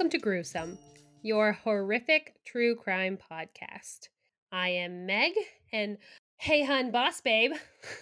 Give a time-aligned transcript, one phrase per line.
[0.00, 0.78] Welcome to Gruesome,
[1.20, 4.08] your horrific true crime podcast.
[4.50, 5.32] I am Meg,
[5.74, 5.98] and
[6.38, 7.52] hey, hun, boss babe,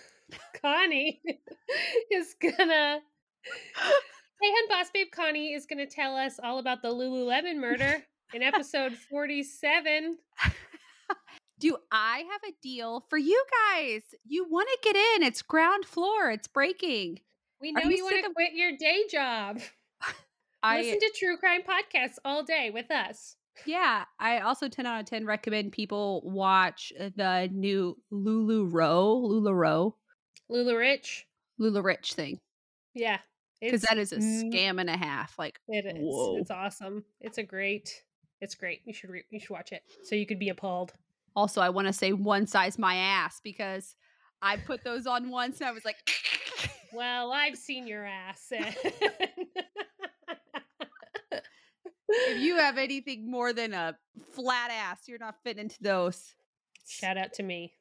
[0.63, 1.21] Connie
[2.13, 3.01] is gonna.
[4.41, 7.97] Hey, hun, boss babe, Connie is gonna tell us all about the Lululemon murder
[8.33, 10.19] in episode 47.
[11.59, 14.03] Do I have a deal for you guys?
[14.25, 15.25] You want to get in.
[15.25, 16.31] It's ground floor.
[16.31, 17.19] It's breaking.
[17.61, 19.59] We Are know you you want to quit your day job.
[20.69, 23.37] I Listen to true crime podcasts all day with us.
[23.67, 29.17] yeah, I also 10 out of 10 recommend people watch uh, the new Lulu Row,
[29.25, 29.95] LuLaRoe,
[30.49, 31.27] Lula Rich.
[31.61, 32.39] LuLaRich thing
[32.95, 33.19] Yeah.
[33.61, 35.39] because that is a mm scam and a half.
[35.39, 35.97] Like, It is.
[36.01, 36.37] Whoa.
[36.39, 37.05] It's awesome.
[37.21, 38.03] It's a great.
[38.41, 38.83] It's great.
[38.85, 40.93] You should re- you should watch it so you could be appalled.
[41.35, 43.97] also, I want to say one size my ass because
[44.41, 45.97] I put those on once and I was like,
[46.93, 48.53] Well, I've seen your ass.
[52.09, 53.97] if you have anything more than a
[54.33, 56.35] flat ass, you're not fitting into those.
[56.87, 57.75] Shout out to me.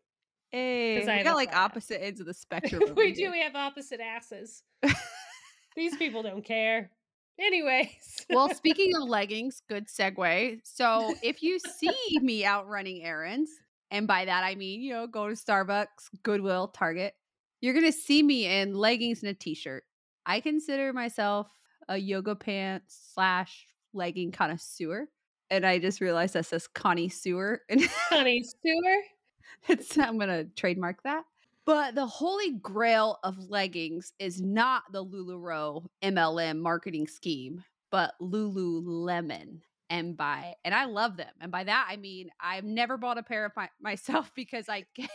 [0.54, 0.58] Eh,
[1.02, 1.66] hey, I we got like flat ass.
[1.66, 2.82] opposite ends of the spectrum.
[2.96, 3.32] we do.
[3.32, 4.64] We have opposite asses.
[5.76, 6.92] These people don't care.
[7.40, 8.26] Anyways.
[8.30, 10.60] well, speaking of leggings, good segue.
[10.64, 13.52] So if you see me out running errands,
[13.92, 17.14] and by that I mean, you know, go to Starbucks, Goodwill, Target,
[17.62, 19.84] you're going to see me in leggings and a t shirt.
[20.26, 21.48] I consider myself
[21.88, 25.08] a yoga pants slash legging connoisseur.
[25.50, 27.62] And I just realized that says Connie Sewer.
[27.70, 28.98] And Honey Sewer.
[29.68, 31.24] it's, I'm going to trademark that.
[31.68, 39.60] But the holy grail of leggings is not the LuLaRoe MLM marketing scheme, but Lululemon.
[39.90, 41.32] And by and I love them.
[41.42, 44.86] And by that I mean I've never bought a pair of my, myself because I
[44.96, 45.12] can't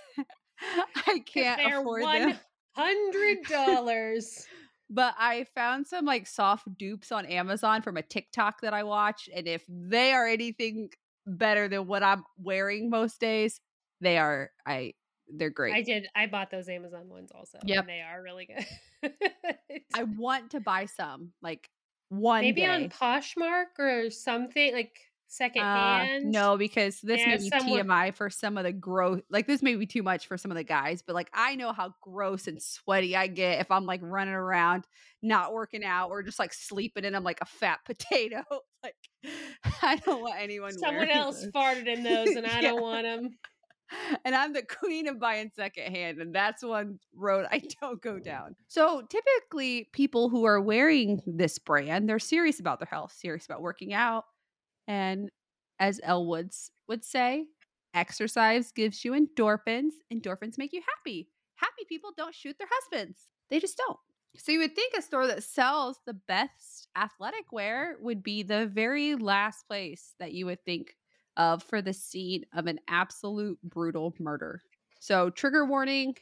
[1.06, 2.38] I can't afford one them.
[2.75, 4.47] hundred dollars.
[4.94, 9.28] But I found some like soft dupes on Amazon from a TikTok that I watch,
[9.34, 10.91] and if they are anything
[11.26, 13.60] better than what I'm wearing most days,
[14.00, 14.92] they are I
[15.34, 15.75] they're great.
[15.75, 16.08] I did.
[16.14, 17.58] I bought those Amazon ones also.
[17.60, 17.86] and Yep.
[17.86, 19.12] they are really good.
[19.94, 21.70] I want to buy some like
[22.10, 22.66] one Maybe day.
[22.66, 24.98] on Poshmark or something like
[25.32, 26.31] second Uh, hand.
[26.31, 29.20] no, because this Yeah, may be someone- TMI for some of the gross.
[29.31, 31.72] Like this may be too much for some of the guys, but like I know
[31.72, 34.84] how gross and sweaty I get if I'm like running around,
[35.22, 38.43] not working out, or just like sleeping and I'm like a fat potato.
[38.82, 38.94] like
[39.82, 40.72] I don't want anyone.
[40.72, 41.50] someone else those.
[41.53, 42.70] farted in those, and I Yeah.
[42.70, 43.31] don't want them.
[44.25, 48.56] and I'm the queen of buying secondhand, and that's one road I don't go down.
[48.69, 53.60] So typically, people who are wearing this brand, they're serious about their health, serious about
[53.62, 54.25] working out,
[54.87, 55.31] and
[55.78, 57.47] as Elle Woods would say,
[57.94, 59.93] exercise gives you endorphins.
[60.12, 61.28] Endorphins make you happy.
[61.56, 63.98] Happy people don't shoot their husbands; they just don't.
[64.37, 68.66] So you would think a store that sells the best athletic wear would be the
[68.66, 70.97] very last place that you would think
[71.37, 74.62] of for the scene of an absolute brutal murder.
[75.00, 76.16] So, trigger warning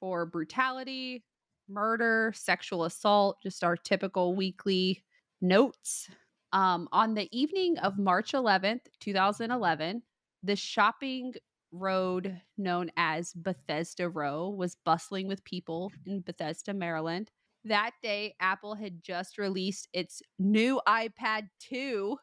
[0.00, 1.24] for brutality,
[1.68, 5.04] murder, sexual assault, just our typical weekly
[5.40, 6.08] notes.
[6.54, 10.02] Um, on the evening of March 11th, 2011,
[10.44, 11.34] the shopping
[11.72, 17.32] road known as Bethesda Row was bustling with people in Bethesda, Maryland.
[17.64, 22.16] That day, Apple had just released its new iPad 2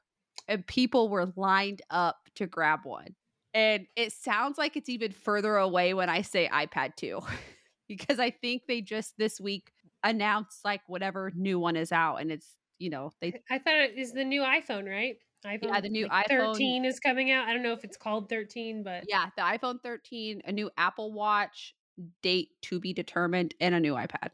[0.47, 3.15] and people were lined up to grab one.
[3.53, 7.19] And it sounds like it's even further away when I say iPad 2
[7.89, 9.73] because I think they just this week
[10.05, 13.97] announced like whatever new one is out and it's, you know, they I thought it
[13.97, 15.17] is the new iPhone, right?
[15.45, 17.47] iPhone, the new like, iPhone- 13 is coming out.
[17.47, 21.11] I don't know if it's called 13, but yeah, the iPhone 13, a new Apple
[21.11, 21.75] Watch,
[22.21, 24.31] date to be determined and a new iPad.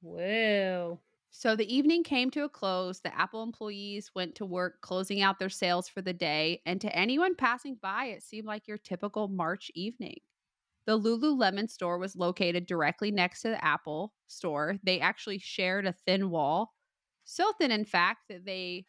[0.00, 1.00] whoa.
[1.30, 3.00] So the evening came to a close.
[3.00, 6.60] The Apple employees went to work closing out their sales for the day.
[6.66, 10.16] And to anyone passing by, it seemed like your typical March evening.
[10.86, 14.78] The Lululemon store was located directly next to the Apple store.
[14.84, 16.74] They actually shared a thin wall.
[17.24, 18.86] So thin, in fact, that they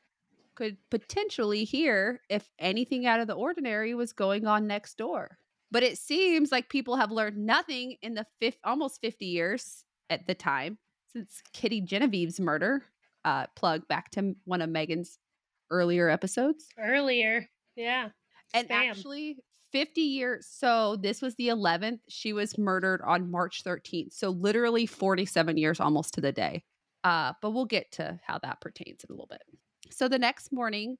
[0.56, 5.38] could potentially hear if anything out of the ordinary was going on next door.
[5.71, 10.27] But it seems like people have learned nothing in the fifth, almost 50 years at
[10.27, 10.77] the time
[11.12, 12.83] since Kitty Genovese's murder.
[13.25, 15.18] Uh, plug back to one of Megan's
[15.71, 16.68] earlier episodes.
[16.77, 17.47] Earlier.
[17.75, 18.09] Yeah.
[18.53, 18.89] And Spam.
[18.89, 19.38] actually,
[19.71, 20.47] 50 years.
[20.47, 22.00] So this was the 11th.
[22.07, 24.13] She was murdered on March 13th.
[24.13, 26.63] So literally 47 years almost to the day.
[27.03, 29.44] Uh, but we'll get to how that pertains in a little bit.
[29.91, 30.97] So the next morning,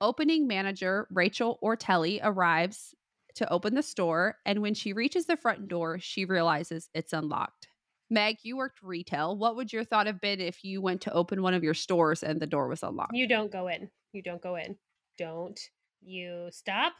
[0.00, 2.94] opening manager Rachel Oertli arrives
[3.34, 4.36] to open the store.
[4.46, 7.68] And when she reaches the front door, she realizes it's unlocked.
[8.10, 9.36] Meg, you worked retail.
[9.36, 12.22] What would your thought have been if you went to open one of your stores
[12.22, 13.14] and the door was unlocked?
[13.14, 13.88] You don't go in.
[14.12, 14.76] You don't go in.
[15.16, 15.58] Don't.
[16.02, 16.92] You stop.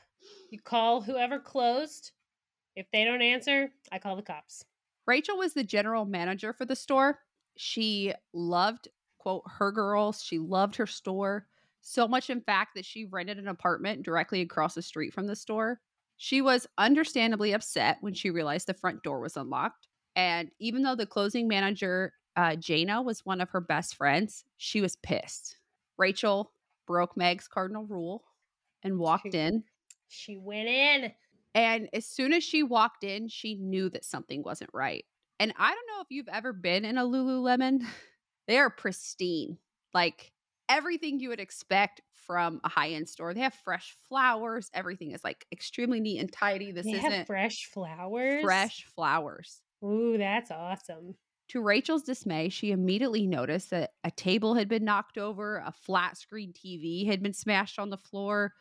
[0.50, 2.12] You call whoever closed.
[2.74, 4.64] If they don't answer, I call the cops.
[5.06, 7.18] Rachel was the general manager for the store.
[7.56, 8.88] She loved,
[9.18, 10.22] quote, her girls.
[10.22, 11.46] She loved her store.
[11.80, 15.36] So much, in fact, that she rented an apartment directly across the street from the
[15.36, 15.80] store.
[16.16, 19.88] She was understandably upset when she realized the front door was unlocked.
[20.14, 24.80] And even though the closing manager, uh, Jayna, was one of her best friends, she
[24.80, 25.56] was pissed.
[25.98, 26.52] Rachel
[26.86, 28.24] broke Meg's cardinal rule
[28.82, 29.64] and walked She- in.
[30.08, 31.12] She went in.
[31.54, 35.04] And as soon as she walked in, she knew that something wasn't right.
[35.42, 37.84] And I don't know if you've ever been in a Lululemon.
[38.48, 39.58] They are pristine.
[39.94, 40.32] Like
[40.68, 43.34] everything you would expect from a high-end store.
[43.34, 44.68] They have fresh flowers.
[44.74, 46.72] Everything is like extremely neat and tidy.
[46.72, 48.42] This They isn't have fresh flowers.
[48.42, 49.62] fresh flowers.
[49.84, 51.14] Ooh, that's awesome.
[51.50, 56.16] To Rachel's dismay, she immediately noticed that a table had been knocked over, a flat
[56.16, 58.54] screen TV had been smashed on the floor,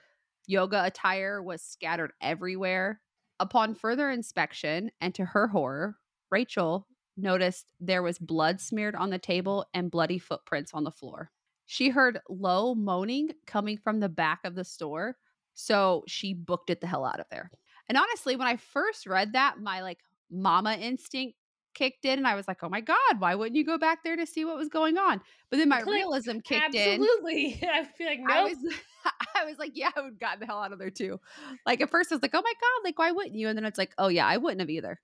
[0.46, 3.02] yoga attire was scattered everywhere.
[3.40, 5.98] Upon further inspection, and to her horror,
[6.32, 6.88] Rachel
[7.18, 11.32] noticed there was blood smeared on the table and bloody footprints on the floor.
[11.66, 15.18] She heard low moaning coming from the back of the store,
[15.54, 17.52] so she booked it the hell out of there.
[17.88, 20.00] And honestly, when I first read that, my like
[20.30, 21.38] mama instinct
[21.74, 24.16] kicked in and I was like, "Oh my god, why wouldn't you go back there
[24.16, 26.02] to see what was going on?" But then my Click.
[26.02, 27.10] realism kicked in.
[27.24, 27.60] Absolutely.
[27.64, 28.50] I feel like I no.
[28.50, 28.58] was
[29.36, 31.20] I was like, "Yeah, I would have gotten the hell out of there too."
[31.66, 33.66] Like at first I was like, "Oh my god, like why wouldn't you?" And then
[33.66, 35.00] it's like, "Oh yeah, I wouldn't have either."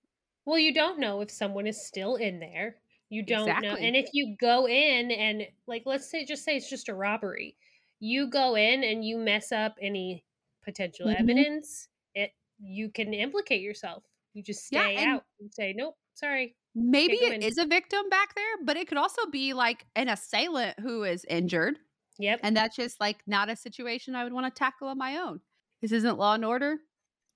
[0.47, 2.77] Well, you don't know if someone is still in there.
[3.09, 3.75] You don't know.
[3.75, 7.57] And if you go in and like let's say just say it's just a robbery.
[7.99, 10.23] You go in and you mess up any
[10.63, 11.19] potential Mhm.
[11.19, 14.05] evidence, it you can implicate yourself.
[14.33, 18.07] You just Yeah, stay and- out and say, "Nope, sorry." Maybe it is a victim
[18.09, 21.79] back there, but it could also be like an assailant who is injured.
[22.19, 22.39] Yep.
[22.43, 25.41] And that's just like not a situation I would want to tackle on my own.
[25.81, 26.86] This isn't law and order.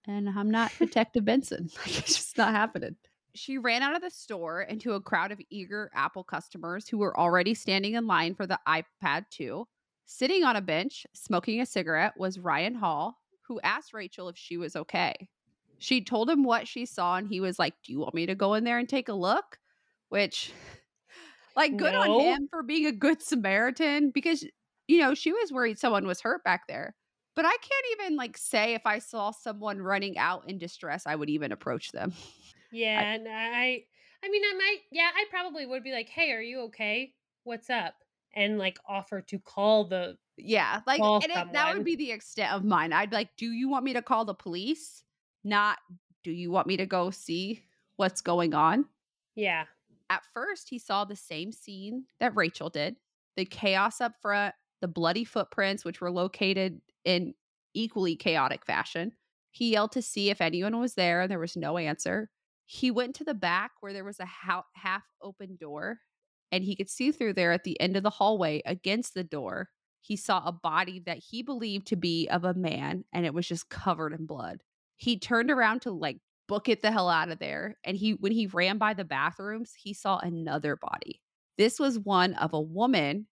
[0.08, 1.70] And I'm not Detective Benson.
[1.78, 2.96] Like it's just not happening.
[3.34, 7.18] She ran out of the store into a crowd of eager Apple customers who were
[7.18, 9.66] already standing in line for the iPad 2.
[10.06, 13.18] Sitting on a bench, smoking a cigarette, was Ryan Hall,
[13.48, 15.14] who asked Rachel if she was okay.
[15.78, 18.36] She told him what she saw, and he was like, Do you want me to
[18.36, 19.58] go in there and take a look?
[20.10, 20.52] Which,
[21.56, 22.02] like, good No.
[22.02, 24.44] on him for being a good Samaritan because
[24.88, 26.96] you know, she was worried someone was hurt back there.
[27.36, 31.16] But I can't even like say if I saw someone running out in distress, I
[31.16, 32.14] would even approach them.
[32.70, 33.86] Yeah, and I
[34.24, 37.16] I mean I might yeah, I probably would be like, "Hey, are you okay?
[37.44, 41.96] What's up?" and like offer to call the Yeah, like Call it, that would be
[41.96, 42.94] the extent of mine.
[42.94, 45.04] I'd be like, "Do you want me to call the police?"
[45.44, 45.80] Not,
[46.24, 47.64] "Do you want me to go see
[47.98, 48.90] what's going on?"
[49.36, 49.66] yeah.
[50.10, 52.98] At first, he saw the same scene that Rachel did
[53.38, 57.34] the chaos up front, the bloody footprints, which were located in
[57.74, 59.14] equally chaotic fashion.
[59.52, 62.30] He yelled to see if anyone was there, and there was no answer.
[62.66, 66.00] He went to the back where there was a ha- half open door,
[66.52, 69.70] and he could see through there at the end of the hallway against the door.
[70.02, 73.48] He saw a body that he believed to be of a man, and it was
[73.48, 74.64] just covered in blood.
[74.98, 76.18] He turned around to like
[76.52, 77.78] book it the hell out of there.
[77.86, 81.22] And he, when he ran by the bathrooms, he saw another body.
[81.58, 83.28] This was one of a woman.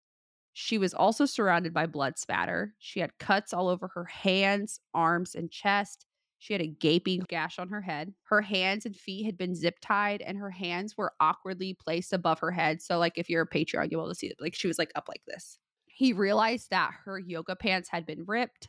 [0.60, 2.74] She was also surrounded by blood spatter.
[2.80, 6.04] She had cuts all over her hands, arms, and chest.
[6.40, 8.12] She had a gaping gash on her head.
[8.24, 12.40] Her hands and feet had been zip tied, and her hands were awkwardly placed above
[12.40, 12.82] her head.
[12.82, 14.36] So, like, if you're a Patreon, you'll be able to see it.
[14.40, 15.60] Like, she was like up like this.
[15.86, 18.68] He realized that her yoga pants had been ripped,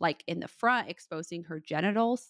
[0.00, 2.28] like in the front, exposing her genitals.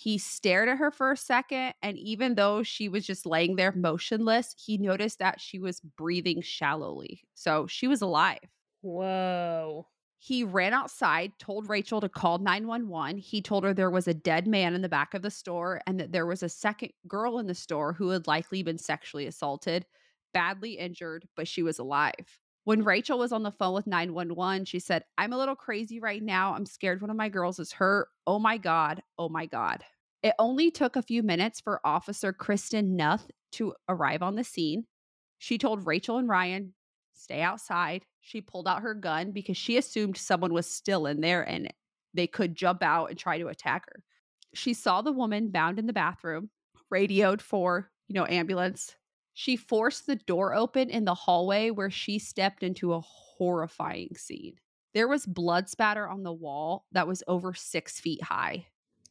[0.00, 3.70] He stared at her for a second, and even though she was just laying there
[3.72, 7.20] motionless, he noticed that she was breathing shallowly.
[7.34, 8.38] So she was alive.
[8.80, 9.86] Whoa.
[10.18, 13.18] He ran outside, told Rachel to call 911.
[13.18, 16.00] He told her there was a dead man in the back of the store and
[16.00, 19.84] that there was a second girl in the store who had likely been sexually assaulted,
[20.32, 22.38] badly injured, but she was alive.
[22.70, 26.22] When Rachel was on the phone with 911, she said, I'm a little crazy right
[26.22, 26.54] now.
[26.54, 28.06] I'm scared one of my girls is hurt.
[28.28, 29.02] Oh my God.
[29.18, 29.82] Oh my God.
[30.22, 34.84] It only took a few minutes for Officer Kristen Nuth to arrive on the scene.
[35.38, 36.72] She told Rachel and Ryan,
[37.12, 38.04] stay outside.
[38.20, 41.74] She pulled out her gun because she assumed someone was still in there and
[42.14, 44.04] they could jump out and try to attack her.
[44.54, 46.50] She saw the woman bound in the bathroom,
[46.88, 48.94] radioed for, you know, ambulance.
[49.34, 54.56] She forced the door open in the hallway where she stepped into a horrifying scene.
[54.92, 58.66] There was blood spatter on the wall that was over six feet high.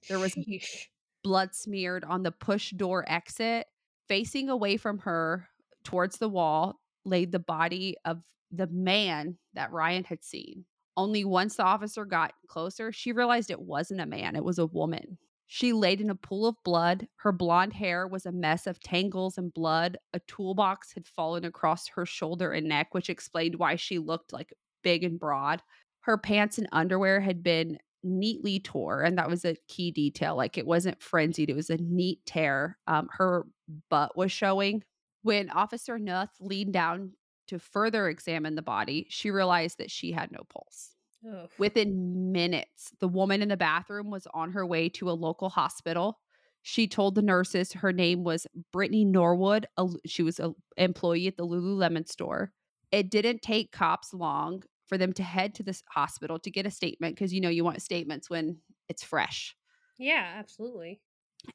[0.07, 0.87] There was Sheesh.
[1.23, 3.67] blood smeared on the push door exit.
[4.07, 5.47] Facing away from her
[5.83, 8.21] towards the wall laid the body of
[8.51, 10.65] the man that Ryan had seen.
[10.97, 14.65] Only once the officer got closer, she realized it wasn't a man, it was a
[14.65, 15.17] woman.
[15.51, 17.07] She laid in a pool of blood.
[17.15, 19.97] Her blonde hair was a mess of tangles and blood.
[20.13, 24.53] A toolbox had fallen across her shoulder and neck, which explained why she looked like
[24.83, 25.63] big and broad.
[26.01, 30.35] Her pants and underwear had been neatly tore, and that was a key detail.
[30.35, 32.77] Like it wasn't frenzied, it was a neat tear.
[32.85, 33.47] Um, her
[33.89, 34.83] butt was showing.
[35.23, 37.13] When Officer Nuth leaned down
[37.47, 40.91] to further examine the body, she realized that she had no pulse.
[41.25, 41.51] Oof.
[41.59, 46.19] Within minutes, the woman in the bathroom was on her way to a local hospital.
[46.61, 49.67] She told the nurses her name was Brittany Norwood.
[49.77, 52.51] a- She was an employee at the Lululemon store.
[52.91, 56.71] It didn't take cops long for them to head to this hospital to get a
[56.71, 58.57] statement because you know you want statements when
[58.87, 59.55] it's fresh.
[59.97, 61.01] yeah, absolutely.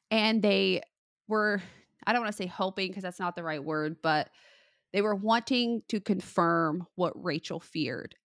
[0.09, 0.81] And they
[1.27, 1.61] were,
[2.07, 4.29] I don't want to say hoping because that's not the right word, but
[4.93, 8.15] they were wanting to confirm what Rachel feared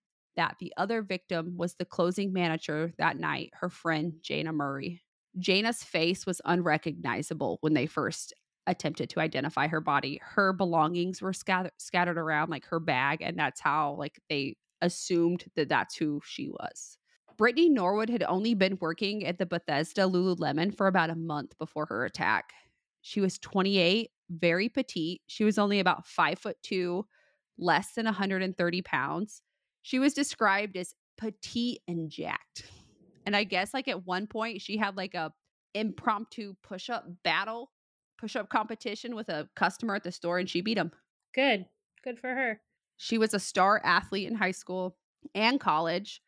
[0.40, 5.02] that the other victim was the closing manager that night, her friend Jayna Murray.
[5.38, 8.32] Jayna's face was unrecognizable when they first
[8.66, 10.18] attempted to identify her body.
[10.22, 15.44] Her belongings were scattered scattered around like her bag and that's how like they assumed
[15.56, 16.96] that that's who she was.
[17.36, 21.84] Brittany Norwood had only been working at the Bethesda Lululemon for about a month before
[21.84, 22.54] her attack.
[23.02, 25.20] She was 28, very petite.
[25.26, 27.04] She was only about five foot two,
[27.58, 29.42] less than 130 pounds.
[29.82, 32.64] She was described as petite and jacked.
[33.26, 35.32] And I guess like at one point she had like a
[35.74, 37.70] impromptu push-up battle,
[38.18, 40.90] push-up competition with a customer at the store and she beat him.
[41.34, 41.66] Good.
[42.02, 42.60] Good for her.
[42.96, 44.96] She was a star athlete in high school
[45.34, 46.20] and college.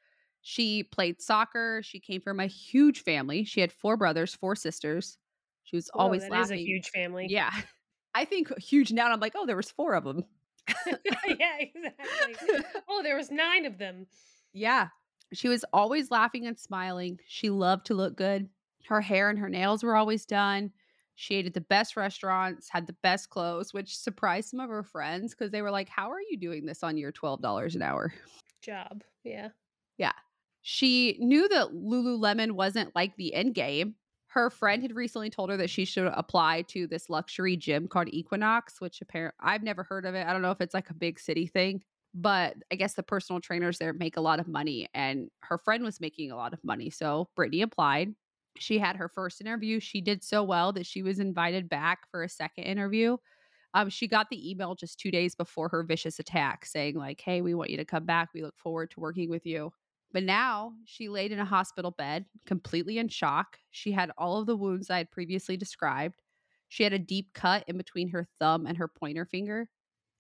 [0.43, 1.83] She played soccer.
[1.85, 3.45] She came from a huge family.
[3.45, 5.19] She had four brothers, four sisters.
[5.65, 6.59] She was Whoa, always that laughing.
[6.59, 7.27] is a huge family.
[7.29, 7.51] Yeah.
[8.15, 9.11] I think huge now.
[9.11, 10.25] I'm like, oh, there was four of them.
[10.87, 12.65] yeah, exactly.
[12.89, 14.07] Oh, there was nine of them.
[14.53, 14.89] Yeah.
[15.33, 17.19] She was always laughing and smiling.
[17.27, 18.49] She loved to look good.
[18.87, 20.73] Her hair and her nails were always done.
[21.15, 24.83] She ate at the best restaurants, had the best clothes, which surprised some of her
[24.83, 28.13] friends because they were like, How are you doing this on your $12 an hour?
[28.61, 29.05] Job.
[29.25, 29.49] Yeah.
[29.99, 30.13] Yeah.
[30.63, 33.97] She knew that Lululemon wasn't like the end game.
[34.33, 38.09] Her friend had recently told her that she should apply to this luxury gym called
[38.11, 40.27] Equinox, which apparently I've never heard of it.
[40.27, 41.83] I don't know if it's like a big city thing,
[42.15, 45.85] but I guess the personal trainers there make a lot of money, and her friend
[45.85, 46.89] was making a lot of money.
[46.89, 48.15] So Brittany applied.
[48.59, 49.81] She had her first interview.
[49.81, 53.19] She did so well that she was invited back for a second interview.
[53.75, 57.43] Um, she got the email just two days before her vicious attack saying, like, hey,
[57.43, 58.31] we want you to come back.
[58.33, 59.73] We look forward to working with you.
[60.13, 63.59] But now she laid in a hospital bed, completely in shock.
[63.71, 66.21] She had all of the wounds I had previously described.
[66.69, 69.69] She had a deep cut in between her thumb and her pointer finger.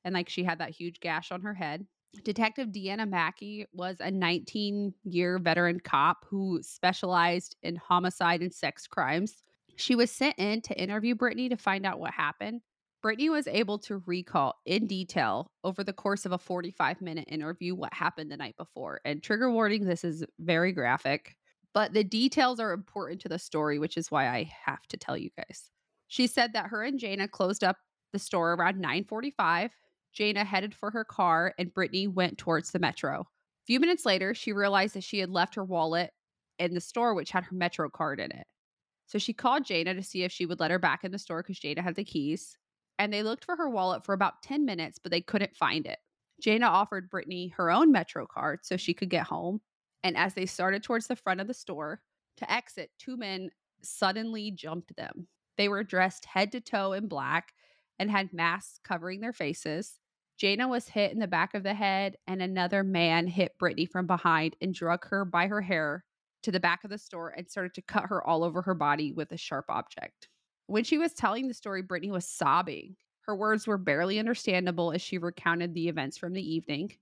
[0.04, 1.87] And like she had that huge gash on her head.
[2.25, 8.87] Detective Deanna Mackey was a 19 year veteran cop who specialized in homicide and sex
[8.87, 9.42] crimes.
[9.76, 12.61] She was sent in to interview Brittany to find out what happened.
[13.02, 17.75] Brittany was able to recall in detail over the course of a 45 minute interview
[17.75, 19.00] what happened the night before.
[19.04, 21.37] And trigger warning, this is very graphic,
[21.75, 25.16] but the details are important to the story, which is why I have to tell
[25.16, 25.68] you guys.
[26.06, 27.76] She said that her and Jayna closed up
[28.12, 29.73] the store around 9:45.
[30.16, 33.23] Jayna headed for her car and Brittany went towards the metro.
[33.23, 36.12] A few minutes later, she realized that she had left her wallet
[36.59, 38.47] in the store which had her metro card in it.
[39.06, 41.42] So she called Jayna to see if she would let her back in the store
[41.42, 42.56] because Jayna had the keys
[43.02, 45.99] and they looked for her wallet for about 10 minutes, but they couldn't find it.
[46.40, 49.61] Jayna offered Brittany her own Metro card so she could get home.
[50.04, 52.00] And as they started towards the front of the store
[52.37, 53.50] to exit, two men
[53.82, 55.26] suddenly jumped them.
[55.59, 57.52] They were dressed head to toe in black
[57.99, 59.99] and had masks covering their faces.
[60.40, 64.06] Jayna was hit in the back of the head, and another man hit Brittany from
[64.06, 66.04] behind and drug her by her hair
[66.44, 69.11] to the back of the store and started to cut her all over her body
[69.11, 70.28] with a sharp object.
[70.72, 72.96] When she was telling the story, Brittany was sobbing.
[73.26, 76.92] Her words were barely understandable as she recounted the events from the evening.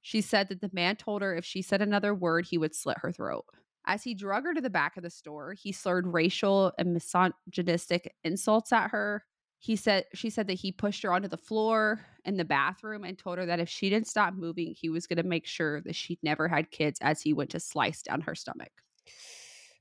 [0.00, 2.96] She said that the man told her if she said another word, he would slit
[3.02, 3.44] her throat.
[3.84, 8.14] As he drug her to the back of the store, he slurred racial and misogynistic
[8.24, 9.26] insults at her.
[9.58, 13.18] He said she said that he pushed her onto the floor in the bathroom and
[13.18, 15.94] told her that if she didn't stop moving, he was going to make sure that
[15.94, 18.72] she never had kids as he went to slice down her stomach.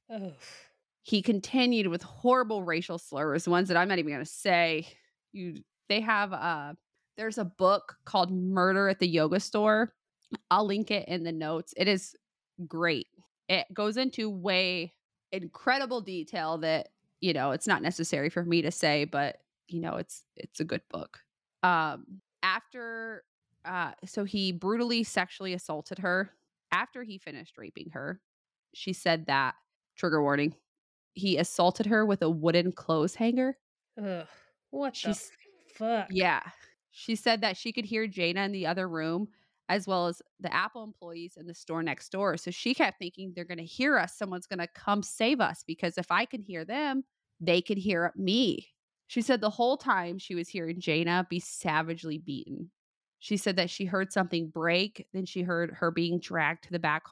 [0.10, 0.34] Oh.
[1.03, 4.88] He continued with horrible racial slurs, ones that I'm not even going to say.
[5.32, 6.74] You they have uh
[7.18, 9.94] there's a book called Murder at the Yoga Store.
[10.51, 11.74] I'll link it in the notes.
[11.77, 12.15] It is
[12.68, 13.08] great.
[13.48, 14.94] It goes into way
[15.32, 16.89] incredible detail that,
[17.22, 19.38] you know, it's not necessary for me to say, but
[19.68, 21.20] you know, it's it's a good book.
[21.63, 23.24] Um after
[23.65, 26.32] uh so he brutally sexually assaulted her
[26.72, 28.22] After he finished raping her,
[28.74, 29.56] she said that,
[29.96, 30.56] trigger warning,
[31.20, 33.58] he assaulted her with a wooden clothes hanger.
[34.02, 34.28] Ugh.
[34.72, 36.08] What She's- the fuck?
[36.12, 36.42] Yeah.
[36.92, 39.28] She said that she could hear Jayna in the other room
[39.70, 42.38] as well as the Apple employees in the store next door.
[42.38, 44.18] So she kept thinking they're going to hear us.
[44.18, 47.04] Someone's going to come save us because if I can hear them,
[47.40, 48.68] they can hear me.
[49.08, 52.72] She said the whole time she was hearing Jayna be savagely beaten.
[53.20, 56.80] She said that she heard something break, then she heard her being dragged to the
[56.80, 57.04] back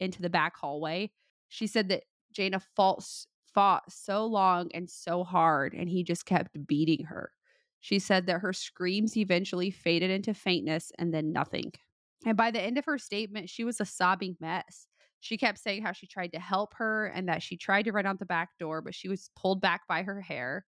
[0.00, 1.12] into the back hallway.
[1.48, 2.04] She said that
[2.36, 3.04] Jayna fought,
[3.54, 7.32] fought so long and so hard, and he just kept beating her.
[7.80, 11.72] She said that her screams eventually faded into faintness and then nothing.
[12.26, 14.86] And by the end of her statement, she was a sobbing mess.
[15.20, 18.06] She kept saying how she tried to help her and that she tried to run
[18.06, 20.66] out the back door, but she was pulled back by her hair.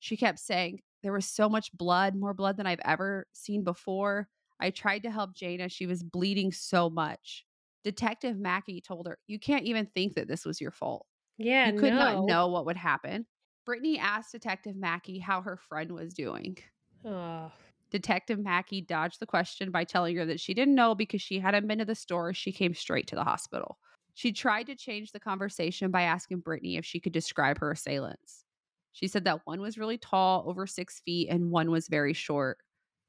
[0.00, 4.28] She kept saying, There was so much blood, more blood than I've ever seen before.
[4.60, 5.70] I tried to help Jayna.
[5.70, 7.44] She was bleeding so much.
[7.84, 11.06] Detective Mackey told her, You can't even think that this was your fault.
[11.38, 11.98] Yeah, you could no.
[11.98, 13.26] not know what would happen.
[13.64, 16.58] Brittany asked Detective Mackey how her friend was doing.
[17.04, 17.52] Oh,
[17.90, 21.66] Detective Mackey dodged the question by telling her that she didn't know because she hadn't
[21.66, 22.34] been to the store.
[22.34, 23.78] She came straight to the hospital.
[24.14, 28.44] She tried to change the conversation by asking Brittany if she could describe her assailants.
[28.92, 32.58] She said that one was really tall, over six feet, and one was very short.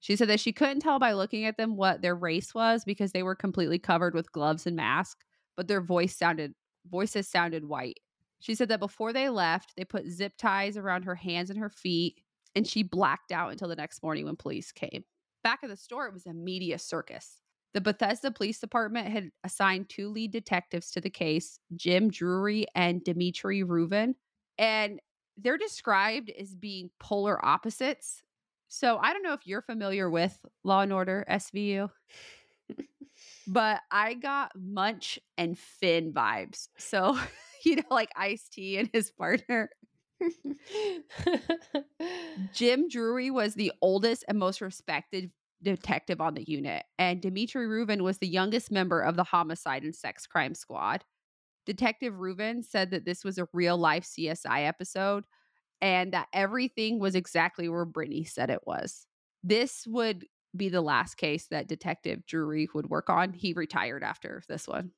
[0.02, 3.12] She said that she couldn't tell by looking at them what their race was because
[3.12, 5.26] they were completely covered with gloves and masks,
[5.58, 6.54] but their voice sounded
[6.90, 8.00] voices sounded white.
[8.40, 11.70] She said that before they left, they put zip ties around her hands and her
[11.70, 12.22] feet,
[12.56, 15.04] and she blacked out until the next morning when police came.
[15.44, 17.42] Back at the store, it was a media circus.
[17.74, 23.04] The Bethesda Police Department had assigned two lead detectives to the case, Jim Drewry and
[23.04, 24.16] Dimitry Ruvin,
[24.58, 25.00] and
[25.38, 28.24] they're described as being polar opposites.
[28.70, 31.90] So I don't know if you're familiar with Law and Order SVU,
[33.48, 36.70] but I got Munch and Fin vibes.
[36.78, 37.18] So,
[37.66, 39.70] you know, like Ice T and his partner.
[42.54, 48.02] Jim Drewry was the oldest and most respected detective on the unit, and Dimitry Ruvin
[48.02, 51.04] was the youngest member of the homicide and sex crime squad.
[51.66, 55.24] Detective Ruvin said that this was a real life CSI episode
[55.82, 59.06] and that everything was exactly where Brittany said it was.
[59.44, 63.34] This would be the last case that Detective Drewry would work on.
[63.34, 64.92] He retired after this one.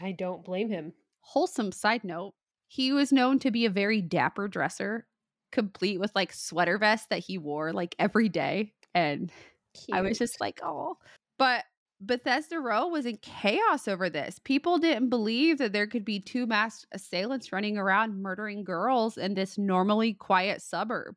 [0.00, 0.92] I don't blame him.
[1.28, 2.34] Wholesome side note
[2.68, 5.06] he was known to be a very dapper dresser,
[5.52, 8.72] complete with like sweater vests that he wore like every day.
[8.94, 9.30] And
[9.92, 10.96] I was just like, oh.
[11.38, 11.64] But
[12.00, 14.38] Bethesda Row was in chaos over this.
[14.44, 19.34] People didn't believe that there could be two masked assailants running around murdering girls in
[19.34, 21.14] this normally quiet suburb.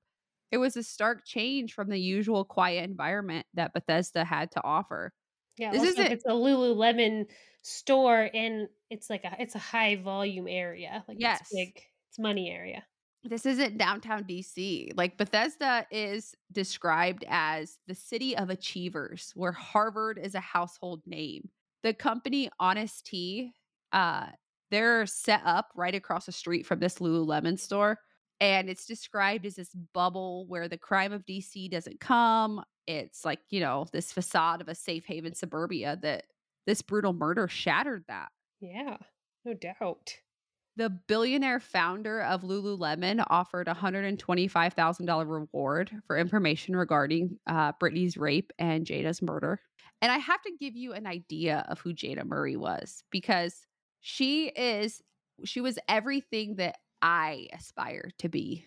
[0.52, 5.14] It was a stark change from the usual quiet environment that Bethesda had to offer.
[5.58, 7.26] Yeah, This isn't- it's a Lululemon
[7.62, 11.04] store, and it's like a it's a high volume area.
[11.08, 11.42] Like Yes.
[11.42, 12.86] it's big, it's money area.
[13.24, 14.92] This isn't downtown DC.
[14.96, 21.50] Like Bethesda is described as the city of achievers, where Harvard is a household name.
[21.84, 23.52] The company Honest Tea,
[23.92, 24.28] uh,
[24.72, 28.00] they're set up right across the street from this Lululemon store.
[28.42, 32.64] And it's described as this bubble where the crime of DC doesn't come.
[32.88, 36.24] It's like, you know, this facade of a safe haven suburbia that
[36.66, 38.30] this brutal murder shattered that.
[38.62, 38.98] Yeah,
[39.46, 40.16] no doubt.
[40.76, 48.54] The billionaire founder of Lululemon offered a $125,000 reward for information regarding uh, Brittany's rape
[48.58, 49.60] and Jayna's murder.
[50.02, 53.66] And I have to give you an idea of who Jayna Murray was because
[54.00, 55.02] she is,
[55.44, 58.66] she was everything that I aspire to be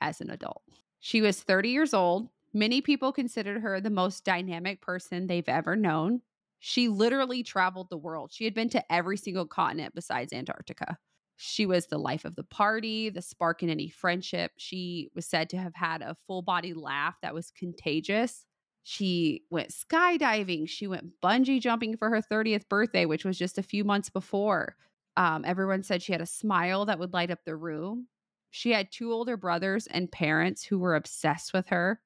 [0.00, 0.62] as an adult.
[1.00, 2.28] She was 30 years old.
[2.52, 6.20] Many people considered her the most dynamic person they've ever known.
[6.66, 8.32] She literally traveled the world.
[8.32, 10.96] She had been to every single continent besides Antarctica.
[11.36, 14.52] She was the life of the party, the spark in any friendship.
[14.56, 18.46] She was said to have had a full body laugh that was contagious.
[18.82, 20.66] She went skydiving.
[20.66, 24.74] She went bungee jumping for her 30th birthday, which was just a few months before.
[25.18, 28.08] Um, everyone said she had a smile that would light up the room.
[28.52, 32.00] She had two older brothers and parents who were obsessed with her.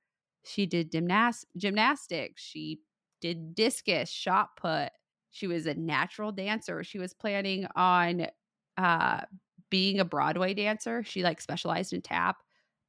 [0.44, 2.42] She did gymnas- gymnastics.
[2.42, 2.80] She
[3.20, 4.90] did discus, shot put.
[5.30, 6.82] She was a natural dancer.
[6.84, 8.26] She was planning on
[8.76, 9.22] uh
[9.70, 11.02] being a Broadway dancer.
[11.04, 12.38] She like specialized in tap,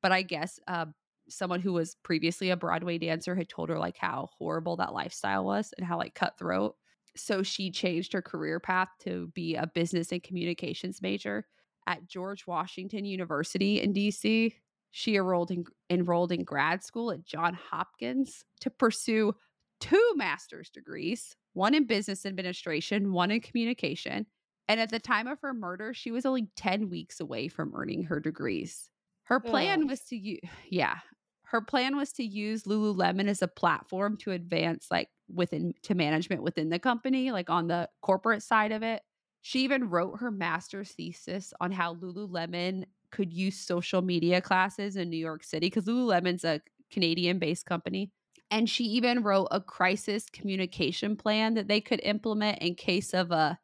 [0.02, 0.86] but I guess uh
[1.30, 5.46] someone who was previously a Broadway dancer had told her like how horrible that lifestyle
[5.46, 6.76] was and how like cutthroat.
[7.15, 11.46] So she changed her career path to be a business and communications major
[11.88, 14.54] at George Washington University in DC.
[14.92, 19.34] She enrolled in, enrolled in grad school at John Hopkins to pursue
[19.80, 21.36] two master's degrees.
[21.54, 24.26] one in business administration, one in communication.
[24.68, 28.04] And at the time of her murder, she was only 10 weeks away from earning
[28.04, 28.89] her degrees.
[29.24, 29.89] Her plan Ugh.
[29.89, 30.39] was to use,
[30.70, 31.00] yeah,
[31.46, 36.44] her plan was to use Lululemon as a platform to advance like within to management
[36.44, 39.02] within the company, like on the corporate side of it.
[39.42, 45.10] She even wrote her master's thesis on how Lululemon could use social media classes in
[45.10, 46.62] New York City because Lululemon's a
[46.92, 48.12] Canadian based company.
[48.52, 53.32] And she even wrote a crisis communication plan that they could implement in case of
[53.32, 53.60] a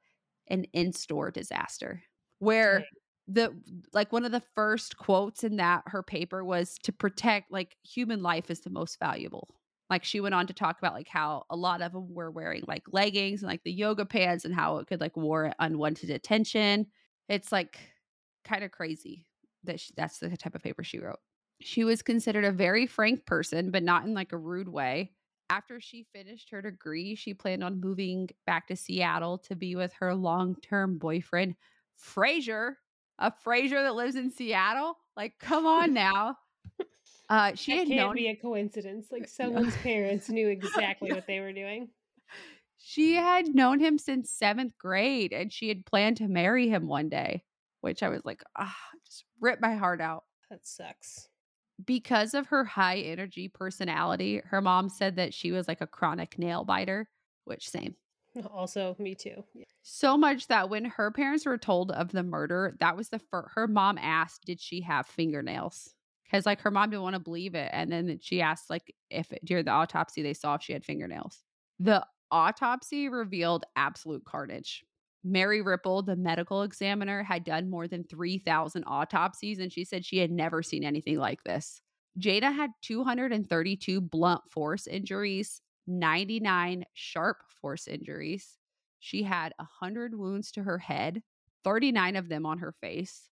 [0.47, 2.03] an in-store disaster.
[2.39, 2.85] Where Dang.
[3.27, 7.75] the like one of the first quotes in that her paper was to protect like
[7.83, 9.49] human life is the most valuable.
[9.89, 12.63] Like she went on to talk about like how a lot of them were wearing
[12.67, 16.87] like leggings and like the yoga pants and how it could like warrant unwanted attention.
[17.27, 17.79] It's like
[18.43, 19.25] kind of crazy
[19.63, 21.19] that she, that's the type of paper she wrote.
[21.61, 25.11] She was considered a very frank person, but not in like a rude way.
[25.49, 29.93] After she finished her degree, she planned on moving back to Seattle to be with
[29.93, 31.55] her long-term boyfriend,
[31.95, 32.79] Fraser,
[33.19, 34.97] a Fraser that lives in Seattle.
[35.15, 36.37] Like, come on now.
[37.29, 39.07] Uh, she that had can't known be a coincidence.
[39.11, 41.89] Like someone's parents knew exactly what they were doing.
[42.77, 47.09] she had known him since seventh grade, and she had planned to marry him one
[47.09, 47.43] day.
[47.81, 50.23] Which I was like, ah, just rip my heart out.
[50.49, 51.29] That sucks.
[51.83, 56.39] Because of her high energy personality, her mom said that she was like a chronic
[56.39, 57.09] nail biter,
[57.43, 57.95] which same.
[58.51, 59.45] Also, me too.
[59.53, 59.63] Yeah.
[59.81, 63.47] So much that when her parents were told of the murder, that was the first
[63.55, 65.93] her mom asked, Did she have fingernails?
[66.25, 67.69] Because like her mom didn't want to believe it.
[67.71, 71.43] And then she asked, like, if during the autopsy they saw if she had fingernails.
[71.79, 74.83] The autopsy revealed absolute carnage.
[75.27, 80.19] Mary Ripple, the medical examiner, had done more than 3,000 autopsies, and she said she
[80.19, 81.81] had never seen anything like this.
[82.19, 88.55] Jayna had 232 blunt force injuries, 99 sharp force injuries.
[88.99, 91.23] She had 100 wounds to her head,
[91.63, 93.29] 39 of them on her face.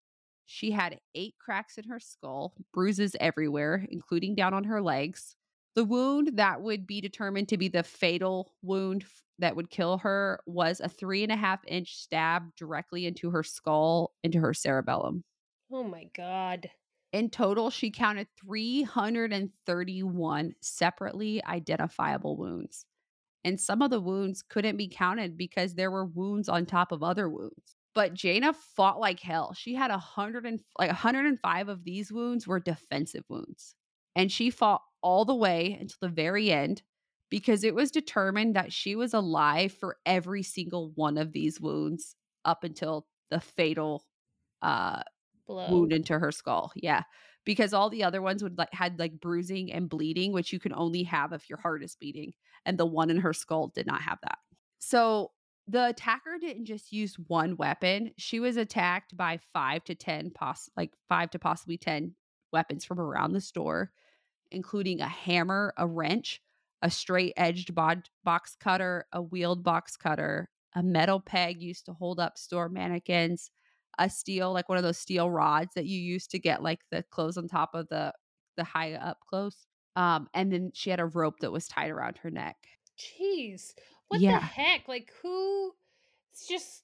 [0.46, 5.34] She had eight cracks in her skull, bruises everywhere, including down on her legs.
[5.76, 9.06] The wound that would be determined to be the fatal wound
[9.38, 13.42] that would kill her was a three and a half inch stab directly into her
[13.42, 15.24] skull, into her cerebellum.
[15.72, 16.68] Oh my god.
[17.12, 22.86] In total, she counted 331 separately identifiable wounds.
[23.44, 27.02] And some of the wounds couldn't be counted because there were wounds on top of
[27.02, 27.74] other wounds.
[27.94, 29.52] But Jayna fought like hell.
[29.54, 33.74] She had a hundred and like 105 of these wounds were defensive wounds.
[34.14, 36.82] And she fought all the way until the very end
[37.30, 42.16] because it was determined that she was alive for every single one of these wounds
[42.44, 44.04] up until the fatal
[44.62, 45.02] uh
[45.46, 45.68] Blow.
[45.70, 46.72] wound into her skull.
[46.76, 47.02] Yeah.
[47.44, 50.72] Because all the other ones would like had like bruising and bleeding, which you can
[50.74, 52.32] only have if your heart is beating.
[52.66, 54.38] And the one in her skull did not have that.
[54.78, 55.32] So
[55.66, 58.12] the attacker didn't just use one weapon.
[58.16, 62.14] She was attacked by five to 10, poss- like five to possibly 10
[62.52, 63.90] weapons from around the store,
[64.50, 66.40] including a hammer, a wrench,
[66.82, 71.92] a straight edged bod- box cutter, a wheeled box cutter, a metal peg used to
[71.92, 73.50] hold up store mannequins,
[73.98, 77.02] a steel like one of those steel rods that you use to get like the
[77.10, 78.12] clothes on top of the
[78.56, 82.16] the high up clothes um and then she had a rope that was tied around
[82.18, 82.56] her neck
[82.98, 83.72] Jeez.
[84.08, 84.38] What Yeah.
[84.38, 84.86] the heck?
[84.88, 85.72] Like who
[86.32, 86.82] it's just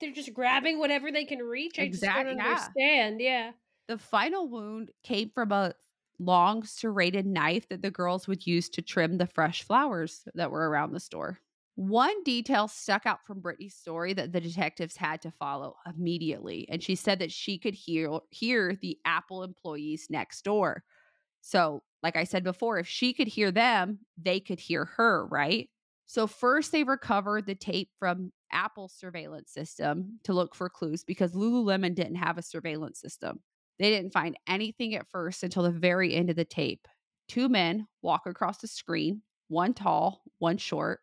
[0.00, 1.78] they're just grabbing whatever they can reach.
[1.78, 3.20] I Exact- just don't understand.
[3.20, 3.52] Yeah.
[3.88, 5.74] the final wound came from a
[6.18, 10.68] long serrated knife that the girls would use to trim the fresh flowers that were
[10.68, 11.40] around the store
[11.78, 16.82] one detail stuck out from Brittany's story that the detectives had to follow immediately, and
[16.82, 20.82] she said that she could hear hear the Apple employees next door.
[21.40, 25.70] So, like I said before, if she could hear them, they could hear her, right?
[26.06, 31.32] So, first they recovered the tape from Apple's surveillance system to look for clues because
[31.32, 33.40] Lululemon didn't have a surveillance system.
[33.78, 36.88] They didn't find anything at first until the very end of the tape.
[37.28, 41.00] Two men walk across the screen, one tall, one short.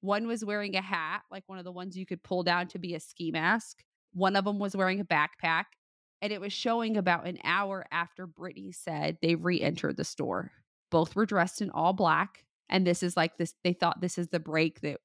[0.00, 2.78] One was wearing a hat, like one of the ones you could pull down to
[2.78, 3.82] be a ski mask.
[4.12, 5.64] One of them was wearing a backpack.
[6.20, 10.50] And it was showing about an hour after Brittany said they re entered the store.
[10.90, 12.44] Both were dressed in all black.
[12.68, 15.00] And this is like this, they thought this is the break that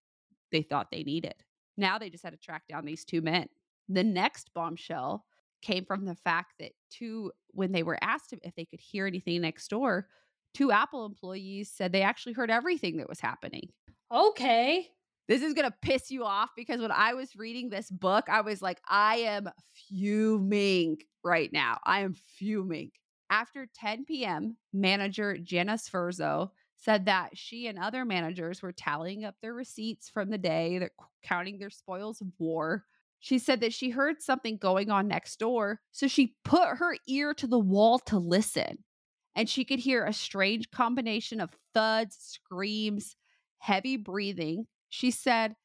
[0.52, 1.36] they thought they needed.
[1.78, 3.48] Now they just had to track down these two men.
[3.90, 5.26] The next bombshell
[5.64, 9.42] came from the fact that two, when they were asked if they could hear anything
[9.42, 10.08] next door,
[10.54, 13.70] two Apple employees said they actually heard everything that was happening.
[14.14, 14.90] Okay.
[15.28, 18.42] This is going to piss you off because when I was reading this book, I
[18.42, 19.50] was like, I am
[19.88, 21.80] fuming right now.
[21.86, 22.92] I am fuming.
[23.30, 29.36] After 10 p.m., manager Jenna Sferzo said that she and other managers were tallying up
[29.42, 30.92] their receipts from the day, they're
[31.24, 32.84] counting their spoils of war.
[33.24, 37.34] She said that she heard something going on next door, so she put her ear
[37.36, 38.80] to the wall to listen.
[39.34, 43.16] And she could hear a strange combination of thuds, screams,
[43.60, 44.68] heavy breathing.
[44.90, 45.56] She said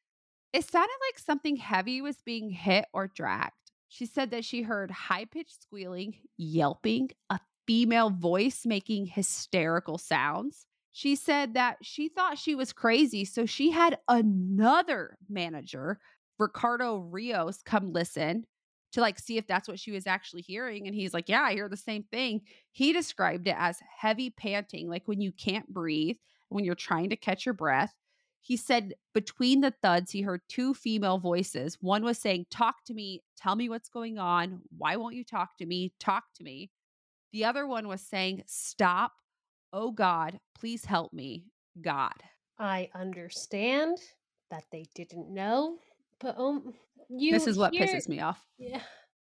[0.52, 3.54] it sounded like something heavy was being hit or dragged.
[3.88, 10.64] She said that she heard high pitched squealing, yelping, a female voice making hysterical sounds.
[10.92, 13.24] She said that she thought she was crazy.
[13.24, 15.98] So she had another manager,
[16.38, 18.44] Ricardo Rios, come listen
[18.92, 20.86] to like see if that's what she was actually hearing.
[20.86, 22.42] And he's like, Yeah, I hear the same thing.
[22.72, 26.16] He described it as heavy panting, like when you can't breathe,
[26.48, 27.94] when you're trying to catch your breath.
[28.40, 31.76] He said between the thuds, he heard two female voices.
[31.80, 34.62] One was saying, Talk to me, tell me what's going on.
[34.76, 35.92] Why won't you talk to me?
[36.00, 36.70] Talk to me.
[37.32, 39.12] The other one was saying, Stop.
[39.72, 41.44] Oh God, please help me.
[41.80, 42.14] God.
[42.58, 43.98] I understand
[44.50, 45.78] that they didn't know,
[46.20, 46.74] but um,
[47.08, 47.32] you.
[47.32, 48.42] this is what hear- pisses me off.
[48.58, 48.80] Yeah.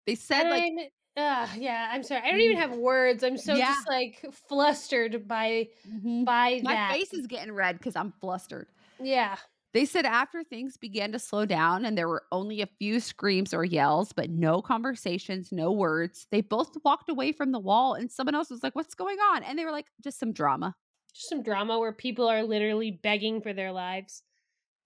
[0.06, 0.72] They said, like,
[1.16, 2.22] uh, yeah, I'm sorry.
[2.24, 3.22] I don't even have words.
[3.22, 3.74] I'm so Yeah.
[3.74, 6.24] just like flustered by mhm.
[6.24, 6.92] by my that.
[6.92, 8.68] face is getting red because I'm flustered.
[9.00, 9.36] yeah.
[9.72, 13.54] They said after things began to slow down and there were only a few screams
[13.54, 18.10] or yells, but no conversations, no words, they both walked away from the wall and
[18.10, 19.44] someone else was like, What's going on?
[19.44, 20.74] And they were like, Just some drama.
[21.14, 24.22] Just some drama where people are literally begging for their lives.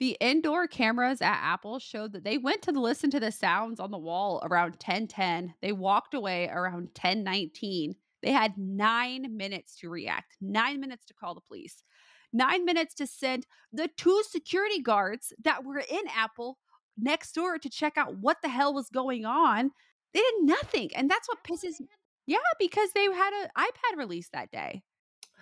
[0.01, 3.91] The indoor cameras at Apple showed that they went to listen to the sounds on
[3.91, 5.55] the wall around 1010.
[5.63, 7.95] They walked away around 1019.
[8.23, 11.83] They had nine minutes to react, nine minutes to call the police,
[12.33, 16.59] nine minutes to send the two security guards that were in Apple
[16.99, 19.71] next door to check out what the hell was going on.
[20.13, 20.91] They did nothing.
[20.97, 21.89] And that's what pisses me.
[22.27, 24.83] Yeah, because they had an iPad release that day.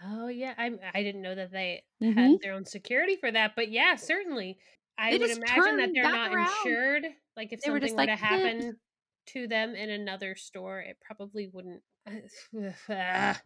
[0.02, 2.12] Oh yeah, I I didn't know that they Mhm.
[2.14, 4.58] had their own security for that, but yeah, certainly.
[4.98, 6.32] I They would imagine that they're not around.
[6.32, 7.06] insured.
[7.36, 8.80] Like if They were something were to like, "Eh." happen
[9.28, 11.82] to them in another store, it probably wouldn't.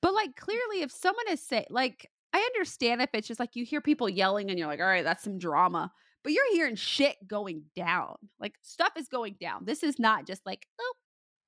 [0.00, 3.64] But like clearly, if someone is say like, I understand if it's just like you
[3.64, 5.92] hear people yelling and you're like, all right, that's some drama.
[6.22, 8.16] But you're hearing shit going down.
[8.38, 9.64] Like stuff is going down.
[9.64, 10.94] This is not just like, oh,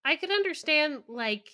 [0.04, 1.50] I could understand like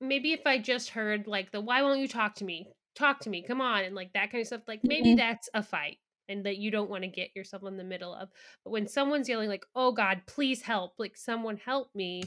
[0.00, 2.68] maybe if I just heard like the why won't you talk to me?
[2.94, 4.62] Talk to me, come on, and like that kind of stuff.
[4.68, 5.16] Like maybe Mhm.
[5.16, 8.28] that's a fight and that you don't want to get yourself in the middle of.
[8.64, 12.22] But when someone's yelling like, "Oh God, please help!" Like someone help me,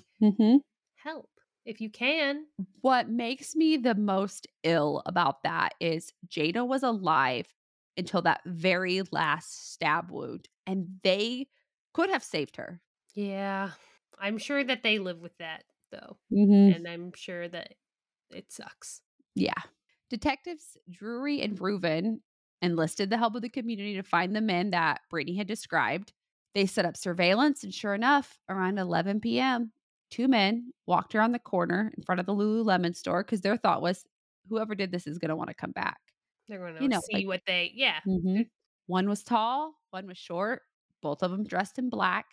[0.95, 1.29] help
[1.65, 2.45] if you can.
[2.81, 7.53] what makes me the most ill about that is Jayna was alive
[7.97, 11.47] until that very last stab wound, and they
[11.93, 12.81] could have saved her.
[13.13, 13.71] Yeah,
[14.17, 16.75] I'm sure that they live with that though, Mm-hmm.
[16.75, 17.73] and I'm sure that
[18.31, 19.01] it sucks.
[19.35, 19.53] Yeah.
[20.09, 22.19] Detectives Drewry and Ruvin
[22.61, 26.11] enlisted the help of the community to find the men that Brittany had described.
[26.53, 29.71] They set up surveillance, and sure enough, around 11 p.m.,
[30.09, 33.81] two men walked around the corner in front of the Lululemon store because their thought
[33.81, 34.03] was,
[34.49, 35.97] whoever did this is going to want to come back.
[36.49, 37.71] They're going to You know, see like- what they.
[37.73, 37.99] Yeah,
[38.87, 40.63] One was tall, one was short,
[41.01, 42.25] both of them dressed in black,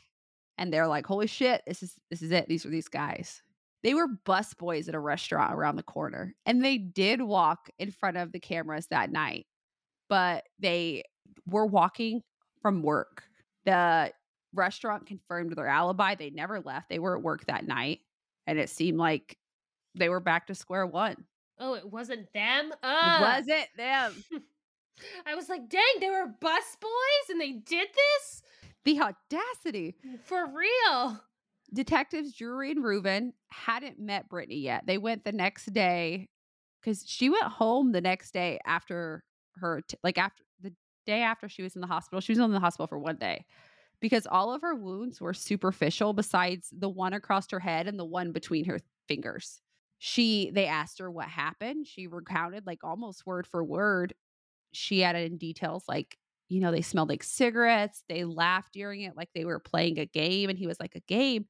[0.59, 2.49] and they're like, "Holy shit, this is this is it.
[2.49, 3.41] These are these guys."
[3.83, 7.91] They were bus boys at a restaurant around the corner, and they did walk in
[7.91, 9.47] front of the cameras that night,
[10.09, 11.05] but they
[11.47, 12.23] were walking
[12.61, 13.23] from work.
[13.65, 14.13] The
[14.53, 16.15] restaurant confirmed their alibi.
[16.17, 16.89] They never left.
[16.89, 18.01] They were at work that night,
[18.47, 19.37] and it seemed like
[19.95, 21.25] they were back to square one.
[21.61, 22.73] Oh, it wasn't them.
[22.83, 24.15] It wasn't them.
[25.27, 28.43] I was like, dang, they were bus boys and they did this
[28.85, 29.95] The audacity.
[30.25, 31.21] for real.
[31.73, 34.87] Detectives Drewry and Ruvin hadn't met Brittany yet.
[34.87, 36.29] They went the next day
[36.81, 39.23] because she went home the next day after
[39.57, 40.73] her, t- like after the
[41.07, 42.21] day after she was in the hospital.
[42.21, 43.45] She was in the hospital for one day
[44.01, 48.05] because all of her wounds were superficial, besides the one across her head and the
[48.05, 49.61] one between her fingers.
[49.99, 51.87] She, they asked her what happened.
[51.87, 54.15] She recounted like almost word for word.
[54.73, 56.17] She added in details like
[56.49, 58.03] you know, they smelled like cigarettes.
[58.09, 60.49] They laughed during it like they were playing a game.
[60.49, 61.47] And he was like, a game?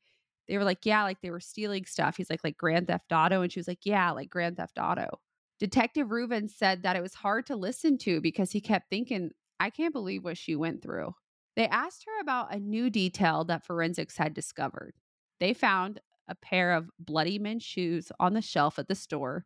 [0.48, 2.16] They were like, yeah, like they were stealing stuff.
[2.16, 3.42] He's like, like Grand Theft Auto.
[3.42, 5.20] And she was like, yeah, like Grand Theft Auto.
[5.60, 9.30] Detective Ruvin said that it was hard to listen to because he kept thinking,
[9.60, 11.14] I can't believe what she went through.
[11.56, 14.94] They asked her about a new detail that forensics had discovered.
[15.40, 19.44] They found a pair of bloody men's shoes on the shelf at the store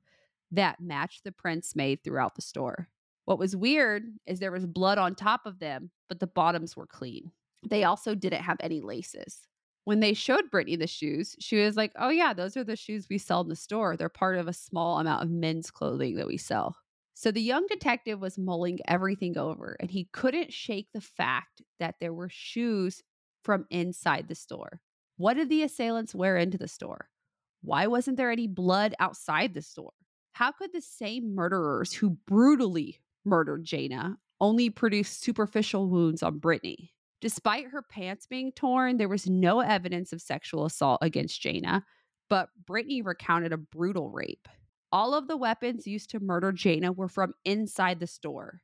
[0.50, 2.88] that matched the prints made throughout the store.
[3.24, 6.86] What was weird is there was blood on top of them, but the bottoms were
[6.86, 7.30] clean.
[7.66, 9.46] They also didn't have any laces.
[9.85, 13.09] When they showed Brittany the shoes, she was like, Oh, yeah, those are the shoes
[13.11, 13.97] we sell in the store.
[13.97, 16.77] They're part of a small amount of men's clothing that we sell.
[17.14, 21.97] So the young detective was mulling everything over and he couldn't shake the fact that
[22.01, 23.03] there were shoes
[23.42, 24.81] from inside the store.
[25.16, 27.09] What did the assailants wear into the store?
[27.62, 29.92] Why wasn't there any blood outside the store?
[30.33, 36.92] How could the same murderers who brutally murdered Jayna only produce superficial wounds on Brittany?
[37.22, 41.85] Despite her pants being torn, there was no evidence of sexual assault against Jayna,
[42.28, 44.48] but Brittany recounted a brutal rape.
[44.90, 48.61] All of the weapons used to murder Jayna were from inside the store.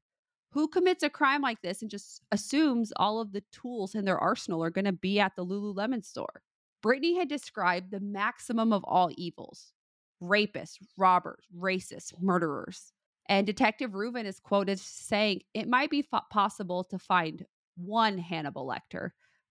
[0.50, 4.18] Who commits a crime like this and just assumes all of the tools in their
[4.18, 6.42] arsenal are going to be at the Lululemon store?
[6.82, 9.72] Brittany had described the maximum of all evils
[10.20, 12.92] rapists, robbers, racists, murderers.
[13.28, 17.46] And Detective Ruvin is quoted saying it might be f- possible to find
[17.78, 19.10] one Hannibal Lecter,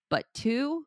[0.10, 0.86] but two,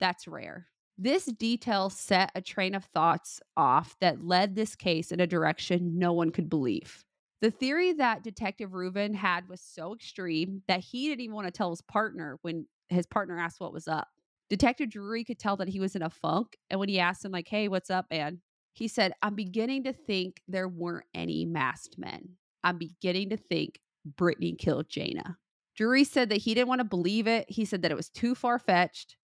[0.00, 0.66] that's rare.
[0.98, 5.98] This detail set a train of thoughts off that led this case in a direction
[5.98, 7.04] no one could believe.
[7.40, 11.52] The theory that Detective Ruvin had was so extreme that he didn't even want to
[11.52, 14.08] tell his partner when his partner asked what was up.
[14.48, 16.56] Detective Drewry could tell that he was in a funk.
[16.70, 18.40] And when he asked him, like, hey, what's up, man?
[18.74, 22.36] He said, I'm beginning to think there weren't any masked men.
[22.62, 25.36] I'm beginning to think Brittany killed Jayna.
[25.78, 27.46] Drewry said that he didn't want to believe it.
[27.48, 29.16] He said that it was too far fetched.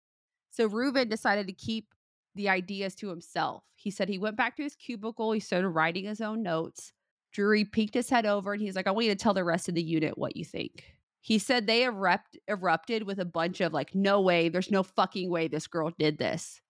[0.51, 1.95] So Ruvin decided to keep
[2.35, 3.65] the ideas to himself.
[3.75, 5.33] He said he went back to his cubicle.
[5.33, 6.93] He started writing his own notes.
[7.37, 9.69] Drewry peeked his head over and he's like, I want you to tell the rest
[9.69, 10.85] of the unit what you think.
[11.21, 15.29] He said they erupt, erupted with a bunch of like, no way, there's no fucking
[15.29, 16.61] way this girl did this.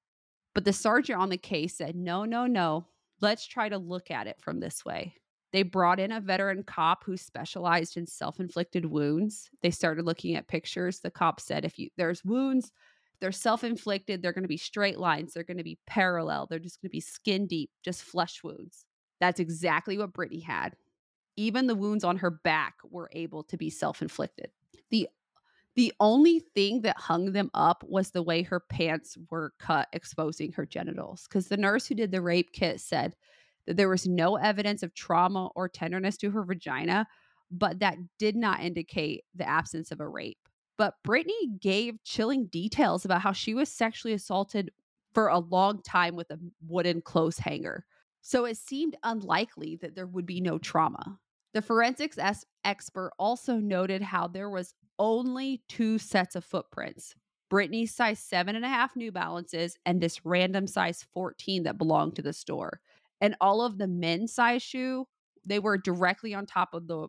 [0.55, 2.87] But the sergeant on the case said, no, no, no.
[3.21, 5.15] Let's try to look at it from this way.
[5.53, 9.49] They brought in a veteran cop who specialized in self-inflicted wounds.
[9.63, 11.01] They started looking at pictures.
[11.01, 12.71] The cop said if you there's wounds,
[13.21, 16.81] they're self-inflicted, they're going to be straight lines, they're going to be parallel, they're just
[16.81, 18.85] going to be skin deep, just flesh wounds.
[19.21, 20.77] That's exactly what Brittany had.
[21.37, 24.51] Even the wounds on her back were able to be self-inflicted.
[24.91, 25.09] The
[25.77, 30.51] the only thing that hung them up was the way her pants were cut, exposing
[30.53, 31.29] her genitals.
[31.29, 33.15] Because the nurse who did the rape kit said
[33.69, 37.07] that there was no evidence of trauma or tenderness to her vagina,
[37.51, 40.39] but that did not indicate the absence of a rape.
[40.79, 44.71] But Brittany gave chilling details about how she was sexually assaulted
[45.13, 47.85] for a long time with a wooden clothes hanger.
[48.23, 51.19] So it seemed unlikely that there would be no trauma.
[51.53, 52.19] The forensics
[52.65, 57.15] expert also noted how there was only two sets of footprints
[57.49, 62.17] Brittany's size seven and a half New Balances and this random size 14 that belonged
[62.17, 62.81] to the store.
[63.21, 65.07] And all of the men's size shoe,
[65.45, 67.09] they were directly on top of the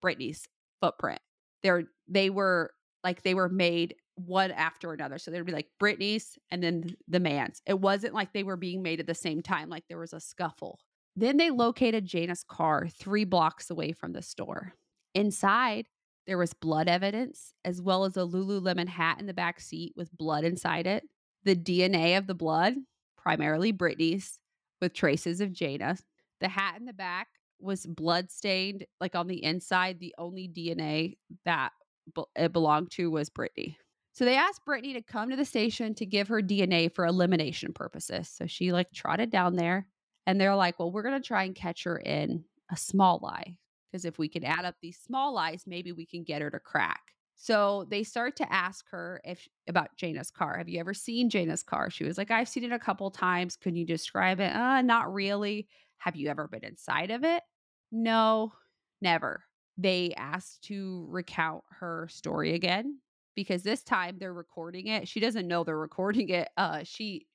[0.00, 0.46] Brittany's
[0.80, 1.20] footprint.
[1.62, 2.72] They're they were
[3.04, 5.18] like they were made one after another.
[5.18, 7.62] So there'd be like Brittany's and then the man's.
[7.66, 10.20] It wasn't like they were being made at the same time, like there was a
[10.20, 10.78] scuffle.
[11.16, 14.74] Then they located Jayna's car three blocks away from the store.
[15.14, 15.86] Inside,
[16.26, 20.16] there was blood evidence, as well as a Lululemon hat in the back seat with
[20.16, 21.04] blood inside it.
[21.44, 22.74] The DNA of the blood,
[23.16, 24.39] primarily Brittany's,
[24.80, 26.00] with traces of Jayna.
[26.40, 27.28] The hat in the back
[27.60, 30.00] was blood stained, like on the inside.
[30.00, 31.72] The only DNA that
[32.36, 33.76] it belonged to was Brittany.
[34.12, 37.72] So they asked Brittany to come to the station to give her DNA for elimination
[37.72, 38.28] purposes.
[38.28, 39.86] So she like trotted down there
[40.26, 43.56] and they're like, well, we're going to try and catch her in a small lie.
[43.90, 46.60] Because if we can add up these small lies, maybe we can get her to
[46.60, 47.00] crack.
[47.42, 50.58] So they start to ask her if about Jayna's car.
[50.58, 51.88] Have you ever seen Jayna's car?
[51.88, 53.56] She was like, I've seen it a couple times.
[53.56, 54.54] Can you describe it?
[54.54, 55.66] Uh, not really.
[55.96, 57.42] Have you ever been inside of it?
[57.90, 58.52] No,
[59.00, 59.42] never.
[59.78, 62.98] They asked to recount her story again
[63.34, 65.08] because this time they're recording it.
[65.08, 66.50] She doesn't know they're recording it.
[66.58, 67.26] Uh, she,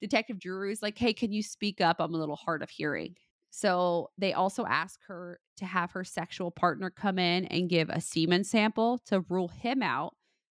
[0.00, 1.96] Detective Drewry is like, Hey, can you speak up?
[1.98, 3.16] I'm a little hard of hearing.
[3.50, 8.00] So they also ask her to have her sexual partner come in and give a
[8.00, 10.14] semen sample to rule him out.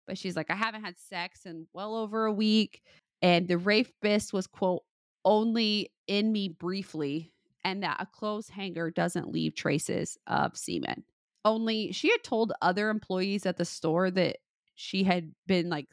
[0.08, 2.82] But she's like, I haven't had sex in well over a week.
[3.22, 4.84] And the rapist was, quote,
[5.24, 7.32] only in me briefly,
[7.64, 11.04] and that a clothes hanger doesn't leave traces of semen.
[11.46, 14.38] Only she had told other employees at the store that
[14.76, 15.88] she had been like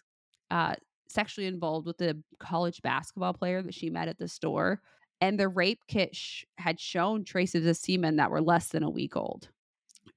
[0.51, 0.75] uh,
[1.09, 4.81] sexually involved with the college basketball player that she met at the store
[5.21, 8.91] and the rape kit sh- had shown traces of semen that were less than a
[8.91, 9.49] week old.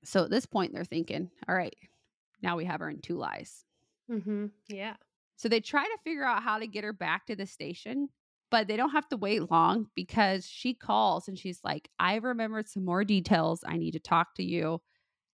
[0.03, 1.75] So at this point, they're thinking, all right,
[2.41, 3.63] now we have her in two lies.
[4.09, 4.47] Mm-hmm.
[4.67, 4.95] Yeah.
[5.35, 8.09] So they try to figure out how to get her back to the station,
[8.51, 12.69] but they don't have to wait long because she calls and she's like, I remembered
[12.69, 13.63] some more details.
[13.65, 14.81] I need to talk to you.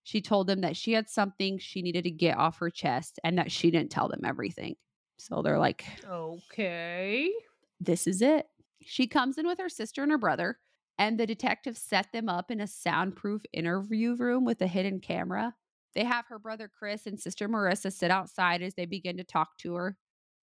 [0.04, 3.36] She told them that she had something she needed to get off her chest and
[3.36, 4.76] that she didn't tell them everything.
[5.18, 7.30] So they're like, okay,
[7.80, 8.46] this is it.
[8.90, 10.58] She comes in with her sister and her brother,
[10.96, 15.54] And the detectives set them up in a soundproof interview room with a hidden camera.
[15.94, 19.58] They have her brother Chris and sister Marissa sit outside as they begin to talk
[19.58, 19.98] to her.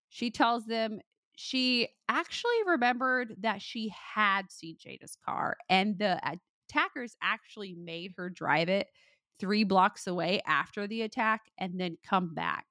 [0.10, 1.00] She tells them
[1.36, 6.22] she actually remembered that she had seen Jada's car and the
[6.70, 8.88] attackers actually made her drive it
[9.40, 12.66] three blocks away after the attack and then come back.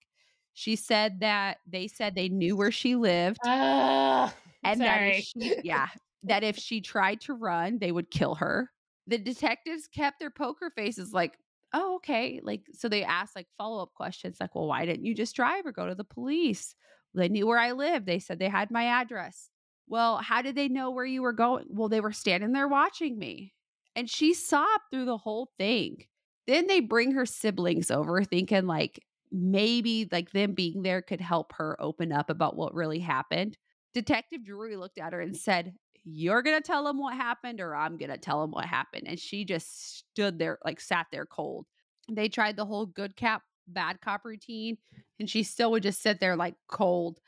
[0.55, 3.39] She said that they said they knew where she lived.
[3.45, 4.31] Uh,
[4.65, 5.19] and that sorry.
[5.19, 5.89] if she, yeah,
[6.25, 8.71] that if she tried to run, they would kill her.
[9.07, 11.37] The detectives kept their poker faces like,
[11.75, 12.41] oh, okay.
[12.43, 15.67] Like, so they asked like follow up questions like, well, why didn't you just drive
[15.67, 16.75] or go to the police?
[17.15, 18.07] They knew where I lived.
[18.07, 19.51] They said they had my address.
[19.87, 21.67] Well, how did they know where you were going?
[21.69, 23.53] Well, they were standing there watching me.
[23.95, 26.05] And she sobbed through the whole thing.
[26.47, 29.01] Then they bring her siblings over, thinking like
[29.31, 33.57] maybe like them being there could help her open up about what really happened.
[33.95, 35.75] Detective Drewry looked at her and said,
[36.05, 39.05] You're going to tell them what happened, or I'm going to tell them what happened.
[39.07, 41.67] And she just stood there, like sat there cold.
[42.11, 44.77] They tried the whole good cop, bad cop routine,
[45.19, 47.19] and she still would just sit there like cold.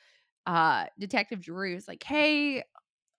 [0.44, 2.62] Uh, Detective Drewry was like, Hey,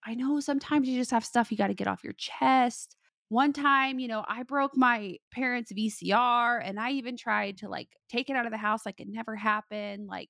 [0.05, 2.95] I know sometimes you just have stuff you got to get off your chest.
[3.29, 7.89] One time, you know, I broke my parents' VCR and I even tried to like
[8.09, 10.07] take it out of the house like it never happened.
[10.07, 10.29] Like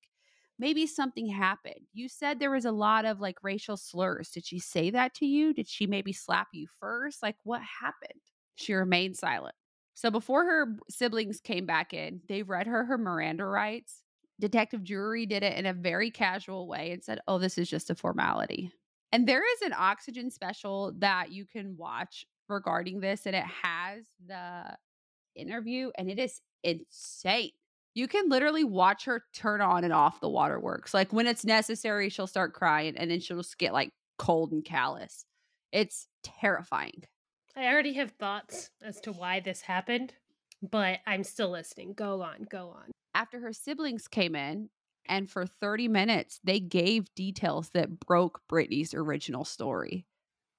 [0.60, 1.88] maybe something happened.
[1.94, 4.30] You said there was a lot of like racial slurs.
[4.30, 5.54] Did she say that to you?
[5.54, 7.22] Did she maybe slap you first?
[7.22, 8.22] Like what happened?
[8.56, 9.56] She remained silent.
[9.94, 14.04] So before her siblings came back in, they read her her Miranda rights.
[14.40, 17.90] Detective Drewry did it in a very casual way and said, Oh, this is just
[17.90, 18.72] a formality.
[19.12, 24.06] And there is an oxygen special that you can watch regarding this, and it has
[24.26, 24.78] the
[25.36, 27.52] interview, and it is insane.
[27.98, 30.94] You can literally watch her turn on and off the waterworks.
[30.94, 33.90] Like when it's necessary, she'll start crying and then she'll just get like
[34.20, 35.26] cold and callous.
[35.72, 37.06] It's terrifying.
[37.56, 40.14] I already have thoughts as to why this happened,
[40.62, 41.94] but I'm still listening.
[41.94, 42.92] Go on, go on.
[43.16, 44.70] After her siblings came in,
[45.10, 50.06] and for 30 minutes, they gave details that broke Brittany's original story.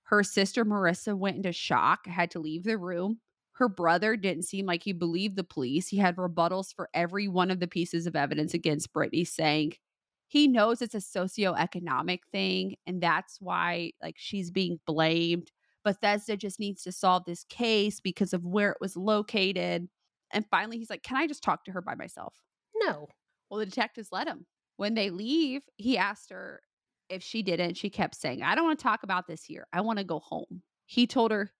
[0.06, 3.20] Her sister Marissa went into shock, had to leave the room.
[3.58, 5.88] Her brother didn't seem like he believed the police.
[5.88, 9.72] He had rebuttals for every one of the pieces of evidence against Brittany, saying
[10.28, 15.50] he knows it's a socioeconomic thing and that's why like she's being blamed.
[15.84, 19.88] Bethesda just needs to solve this case because of where it was located.
[20.32, 22.34] And finally, he's like, Can I just talk to her by myself?
[22.76, 23.08] No.
[23.50, 24.46] Well, the detectives let him.
[24.76, 26.60] When they leave, he asked her,
[27.08, 29.66] if she didn't, she kept saying, I don't want to talk about this here.
[29.72, 30.62] I want to go home.
[30.86, 31.50] He told her,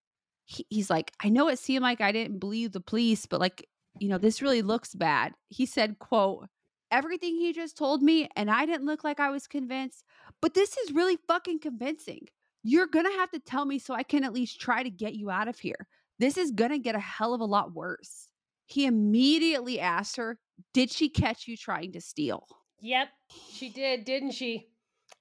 [0.48, 3.68] he, he's like, I know it seemed like I didn't believe the police, but like,
[3.98, 5.34] you know, this really looks bad.
[5.48, 6.48] He said, quote,
[6.90, 10.04] everything he just told me, and I didn't look like I was convinced,
[10.40, 12.28] but this is really fucking convincing.
[12.62, 15.30] You're to have to tell me so I can at least try to get you
[15.30, 15.86] out of here.
[16.18, 18.28] This is to get a hell of a lot worse.
[18.64, 20.38] He immediately asked her,
[20.72, 22.46] Did she catch you trying to steal?
[22.80, 23.08] Yep,
[23.52, 24.68] she did, didn't she?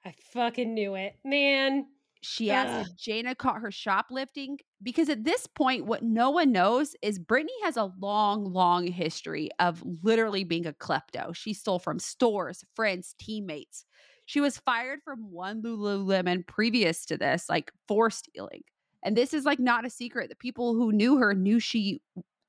[0.05, 1.88] I fucking knew it, man.
[2.21, 6.95] She asked if Jayna caught her shoplifting because at this point, what no one knows
[7.01, 11.36] is Brittany has a long, long history of literally being a klepto.
[11.36, 13.86] She stole from stores, friends, teammates.
[14.25, 18.61] She was fired from one Lululemon previous to this, like for stealing.
[19.03, 20.30] And this is like not a secret.
[20.30, 22.01] The people who knew her knew she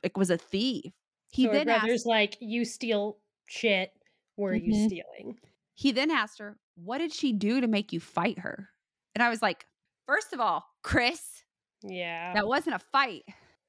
[0.03, 0.93] like was a thief.
[1.31, 3.91] He so then brother's asked, like, "You steal shit.
[4.37, 4.71] Were mm-hmm.
[4.71, 5.39] you stealing?"
[5.79, 8.71] He then asked her, What did she do to make you fight her?
[9.15, 9.65] And I was like,
[10.07, 11.45] First of all, Chris.
[11.83, 12.35] Yeah.
[12.35, 13.25] That wasn't a fight.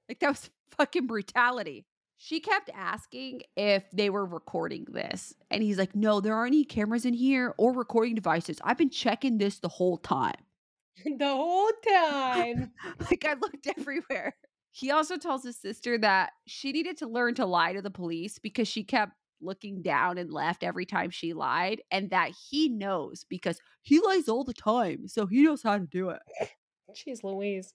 [0.07, 1.85] Like, that was fucking brutality.
[2.17, 5.33] She kept asking if they were recording this.
[5.49, 8.59] And he's like, No, there aren't any cameras in here or recording devices.
[8.63, 10.35] I've been checking this the whole time.
[11.05, 12.71] the whole time.
[13.09, 14.35] like, I looked everywhere.
[14.71, 18.37] He also tells his sister that she needed to learn to lie to the police
[18.37, 23.25] because she kept looking down and left every time she lied, and that he knows
[23.29, 25.07] because he lies all the time.
[25.07, 26.21] So he knows how to do it.
[26.91, 27.73] Jeez Louise.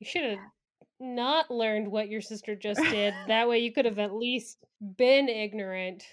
[0.00, 0.38] You should have
[1.00, 3.14] not learned what your sister just did.
[3.28, 4.58] that way you could have at least
[4.96, 6.04] been ignorant.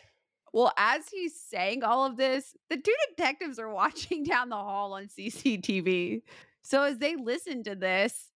[0.54, 4.94] Well, as he's saying all of this, the two detectives are watching down the hall
[4.94, 6.22] on CCTV.
[6.62, 8.30] So as they listen to this,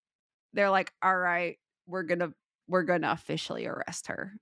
[0.54, 2.34] they're like, "All right, we're going to
[2.68, 4.34] we're going to officially arrest her."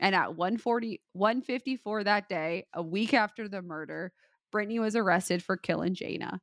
[0.00, 4.12] And at 140, 154 that day, a week after the murder,
[4.50, 6.38] Brittany was arrested for killing Jayna.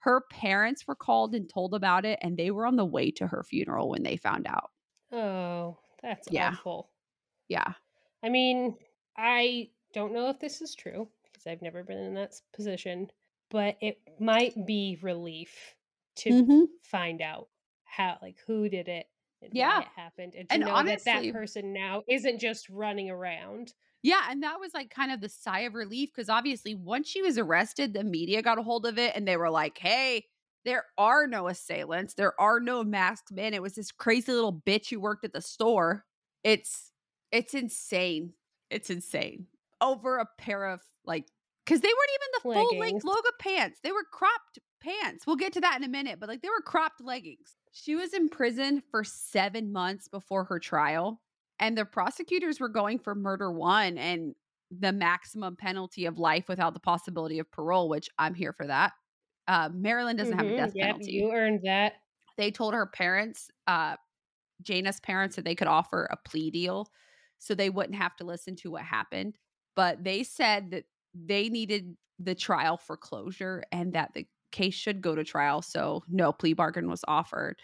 [0.00, 3.26] Her parents were called and told about it, and they were on the way to
[3.26, 4.70] her funeral when they found out.
[5.12, 6.50] Oh, that's yeah.
[6.52, 6.90] awful.
[7.48, 7.72] Yeah.
[8.22, 8.76] I mean,
[9.16, 13.10] I don't know if this is true because I've never been in that position,
[13.50, 15.74] but it might be relief
[16.16, 16.60] to mm-hmm.
[16.82, 17.48] find out
[17.84, 19.06] how like who did it
[19.42, 19.80] and Yeah.
[19.80, 23.74] it happened and to And know that that person now isn't just running around.
[24.02, 27.20] Yeah, and that was like kind of the sigh of relief because obviously once she
[27.22, 30.24] was arrested, the media got a hold of it and they were like, hey,
[30.64, 32.14] there are no assailants.
[32.14, 33.54] There are no masked men.
[33.54, 36.04] It was this crazy little bitch who worked at the store.
[36.44, 36.92] It's
[37.30, 38.32] it's insane.
[38.70, 39.46] It's insane.
[39.80, 41.26] Over a pair of like
[41.64, 43.80] because they weren't even the full length logo pants.
[43.82, 45.26] They were cropped pants.
[45.26, 47.56] We'll get to that in a minute, but like they were cropped leggings.
[47.72, 51.20] She was in prison for seven months before her trial
[51.60, 54.34] and the prosecutors were going for murder one and
[54.70, 58.94] the maximum penalty of life without the possibility of parole, which I'm here for that.
[59.48, 61.12] Uh, Maryland doesn't have a Mhm, death yep, penalty.
[61.12, 61.94] You earned that.
[62.36, 63.96] They told her parents, uh,
[64.62, 66.88] Jayna's parents, that they could offer a plea deal
[67.38, 69.38] so they wouldn't have to listen to what happened.
[69.76, 75.00] But they said that they needed the trial for closure and that the case should
[75.00, 75.62] go to trial.
[75.62, 77.60] So no plea bargain was offered.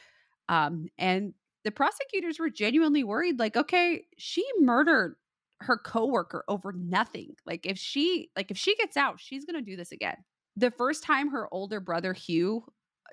[0.48, 1.34] Um, and
[1.66, 5.16] the prosecutors were genuinely worried like, okay, she murdered
[5.62, 7.34] her coworker over nothing.
[7.44, 10.14] Like if she like if she gets out, she's going to do this again.
[10.56, 12.64] The first time her older brother Hugh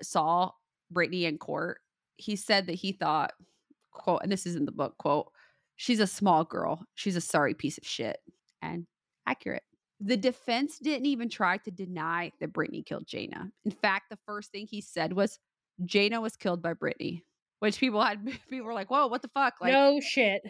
[0.02, 0.52] saw
[0.88, 1.80] Brittany in court,
[2.16, 3.32] he said that he thought,
[3.90, 5.32] quote, and this is in the book, quote,
[5.74, 6.86] she's a small girl.
[6.94, 8.18] She's a sorry piece of shit.
[8.62, 8.86] And
[9.26, 9.64] accurate.
[9.98, 13.50] The defense didn't even try to deny that Brittany killed Jayna.
[13.64, 15.40] In fact, the first thing he said was
[15.82, 17.24] Jayna was killed by Brittany,
[17.64, 20.42] which people had people were like, "Whoa, what the fuck?" Like, no shit.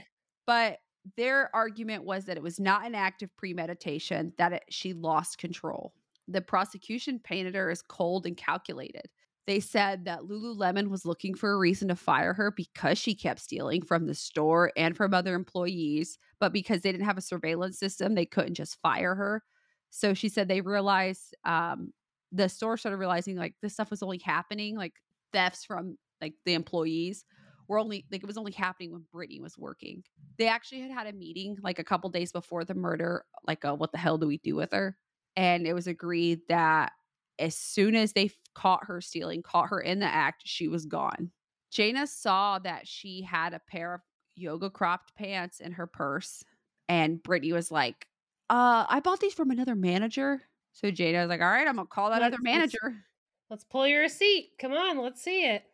[0.47, 0.79] but
[1.17, 5.39] their argument was that it was not an act of premeditation, that it, she lost
[5.39, 5.93] control.
[6.29, 9.09] The prosecution painted her as cold and calculated.
[9.47, 13.41] They said that Lululemon was looking for a reason to fire her because she kept
[13.41, 17.79] stealing from the store and from other employees, but because they didn't have a surveillance
[17.79, 19.43] system, they couldn't just fire her.
[19.91, 21.93] So she said they realized um,
[22.33, 24.95] the store started realizing like this stuff was only happening, like
[25.35, 27.25] thefts from like the employees
[27.69, 30.03] were only like it was only happening when Brittany was working.
[30.39, 33.75] They actually had had a meeting like a couple days before the murder, like a,
[33.75, 34.97] what the hell do we do with her?
[35.37, 36.93] And it was agreed that
[37.39, 41.31] as soon as they caught her stealing, caught her in the act, she was gone.
[41.73, 44.01] Jayna saw that she had a pair of
[44.37, 46.43] yoga cropped pants in her purse,
[46.89, 48.07] and Brittany was like,
[48.51, 51.87] "Uh, I bought these from another manager." So Jayna was like, "All right, I'm gonna
[51.89, 53.05] call that other Let's- let's- manager."
[53.51, 54.53] Let's pull your receipt.
[54.59, 55.65] Come on, let's see it.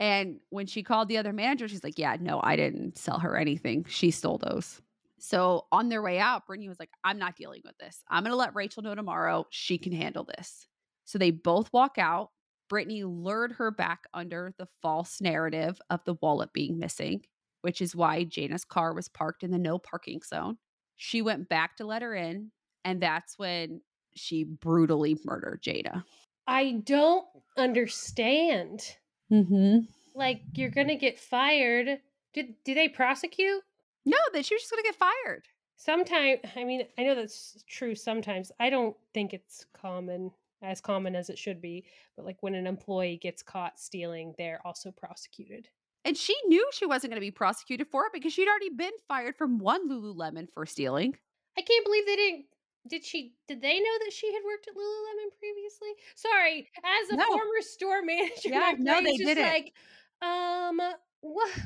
[0.00, 3.36] And when she called the other manager, she's like, Yeah, no, I didn't sell her
[3.36, 3.84] anything.
[3.88, 4.80] She stole those.
[5.18, 8.02] So on their way out, Brittany was like, I'm not dealing with this.
[8.10, 9.46] I'm going to let Rachel know tomorrow.
[9.48, 10.66] She can handle this.
[11.06, 12.30] So they both walk out.
[12.68, 17.22] Brittany lured her back under the false narrative of the wallet being missing,
[17.62, 20.58] which is why Jayna's car was parked in the no parking zone.
[20.96, 22.50] She went back to let her in.
[22.84, 23.80] And that's when
[24.14, 26.04] she brutally murdered Jada.
[26.46, 27.26] I don't
[27.56, 28.94] understand.
[29.32, 29.80] Mm-hmm.
[30.14, 32.00] Like you're gonna get fired.
[32.32, 33.62] Did do they prosecute?
[34.06, 35.44] No, that she was just going to get fired.
[35.76, 38.52] Sometimes I mean I know that's true sometimes.
[38.60, 40.30] I don't think it's common
[40.62, 41.84] as common as it should be,
[42.16, 45.68] but like when an employee gets caught stealing, they're also prosecuted.
[46.06, 48.92] And she knew she wasn't going to be prosecuted for it because she'd already been
[49.08, 51.16] fired from one Lululemon for stealing.
[51.56, 52.46] I can't believe they didn't
[52.86, 55.92] did she did they know that she had worked at Lululemon previously?
[56.16, 57.24] Sorry, as a No.
[57.26, 59.56] former store manager, Yeah, no, they just didn't.
[59.56, 59.74] like,
[60.22, 60.80] um,
[61.20, 61.58] what?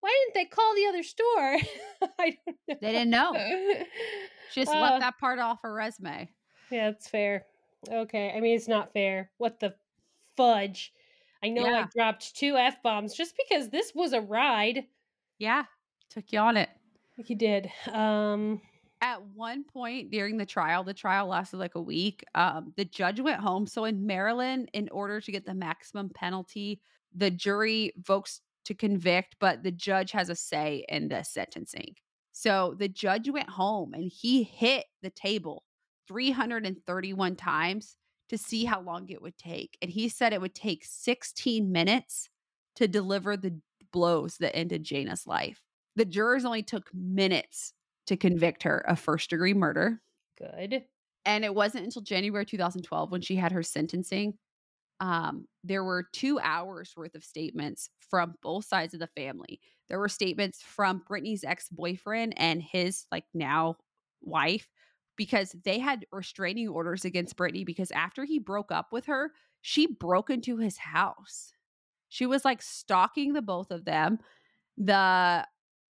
[0.00, 1.56] Why didn't they call the other store?
[2.18, 2.76] I don't know.
[2.80, 3.40] They didn't know.
[4.46, 6.34] She just Uh, left that part off her resume.
[6.70, 7.46] Yeah, it's fair.
[7.88, 9.32] Okay, I mean it's not fair.
[9.38, 9.76] What the
[10.36, 10.94] fudge?
[11.42, 14.88] I know I dropped two f bombs just because this was a ride.
[15.38, 15.66] Yeah,
[16.08, 16.70] took you on it.
[17.16, 17.72] You did.
[17.88, 18.60] Um,
[19.04, 22.24] At one point during the trial, the trial lasted like a week.
[22.34, 23.66] Um, the judge went home.
[23.66, 26.80] So in Maryland, in order to get the maximum penalty,
[27.14, 31.96] the jury votes to convict, but the judge has a say in the sentencing.
[32.32, 35.64] So the judge went home and he hit the table
[36.08, 37.96] 331 times
[38.30, 39.76] to see how long it would take.
[39.82, 42.30] And he said it would take 16 minutes
[42.76, 43.60] to deliver the
[43.92, 45.60] blows that ended Jayna's life.
[45.94, 47.74] The jurors only took minutes
[48.06, 50.00] to convict her of first degree murder.
[50.38, 50.84] good.
[51.24, 54.34] And it wasn't until January 2012 when she had her sentencing.
[55.00, 59.60] Um, there were two hours worth of statements from both sides of the family.
[59.88, 63.76] There were statements from Brittany's ex boyfriend and his, like, now
[64.20, 64.68] wife,
[65.16, 69.32] because they had restraining orders against Brittany because after he broke up with her,
[69.62, 71.52] she broke into his house.
[72.08, 74.18] She was like stalking the both of them.
[74.76, 75.46] The,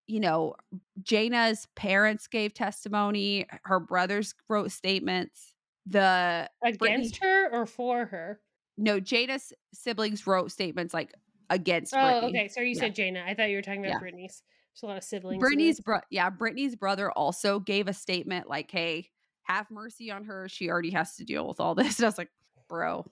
[0.07, 0.55] you know,
[1.03, 5.55] Jayna's parents gave testimony, her brothers wrote statements.
[5.87, 8.41] The Brittany- Against her or for her?
[8.77, 11.13] no, Jada's siblings wrote statements like
[11.51, 12.27] against Oh, Brittany.
[12.41, 12.49] okay.
[12.49, 12.81] Sorry, you Yeah.
[12.81, 13.25] said Jayna.
[13.25, 13.99] I thought you were talking about Yeah.
[13.99, 14.43] Brittany's.
[14.73, 15.35] There's a lot of siblings.
[15.35, 19.11] in Brittany's bro yeah, Brittany's brother also gave a statement like, "Hey,
[19.45, 20.49] have mercy on her.
[20.49, 22.31] She already has to deal with all this." And I was like,
[22.69, 23.07] "Bro,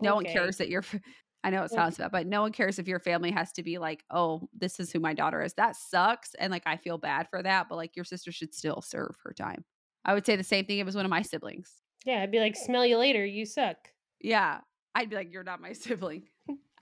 [0.00, 1.00] no one cares that your f-
[1.44, 3.78] I know it sounds bad, but no one cares if your family has to be
[3.78, 7.28] like, "Oh, this is who my daughter is." That sucks and like I feel bad
[7.30, 9.64] for that, but like your sister should still serve her time.
[10.04, 11.82] I would say the same thing if it was one of my siblings.
[12.04, 13.24] Yeah, I'd be like, smell you later.
[13.24, 13.76] You suck.
[14.20, 14.60] Yeah.
[14.94, 16.28] I'd be like, "You're not my sibling."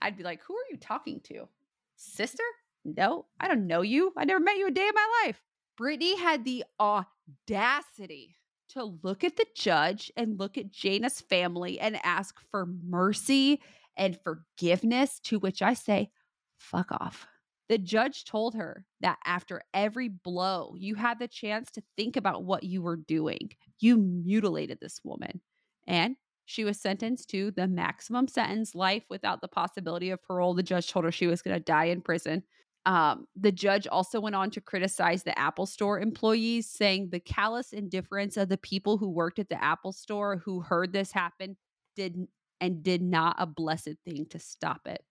[0.01, 1.47] I'd be like, "Who are you talking to?
[1.95, 2.43] Sister?
[2.85, 4.13] No, I don't know you.
[4.17, 5.43] I never met you a day in my life."
[5.75, 8.37] Brittany had the audacity
[8.69, 13.61] to look at the judge and look at Jayna's family and ask for mercy
[13.97, 16.09] and forgiveness, to which I say,
[16.57, 17.27] fuck off.
[17.69, 22.45] The judge told her that after every blow, you had the chance to think about
[22.45, 23.49] what you were doing.
[23.79, 25.41] You mutilated this woman.
[25.85, 30.53] And she was sentenced to the maximum sentence, life without the possibility of parole.
[30.53, 32.43] The judge told her she was going to die in prison.
[32.85, 37.73] Um, the judge also went on to criticize the Apple Store employees, saying the callous
[37.73, 41.57] indifference of the people who worked at the Apple Store who heard this happen
[41.97, 42.15] did
[42.61, 45.03] and did not a blessed thing to stop it.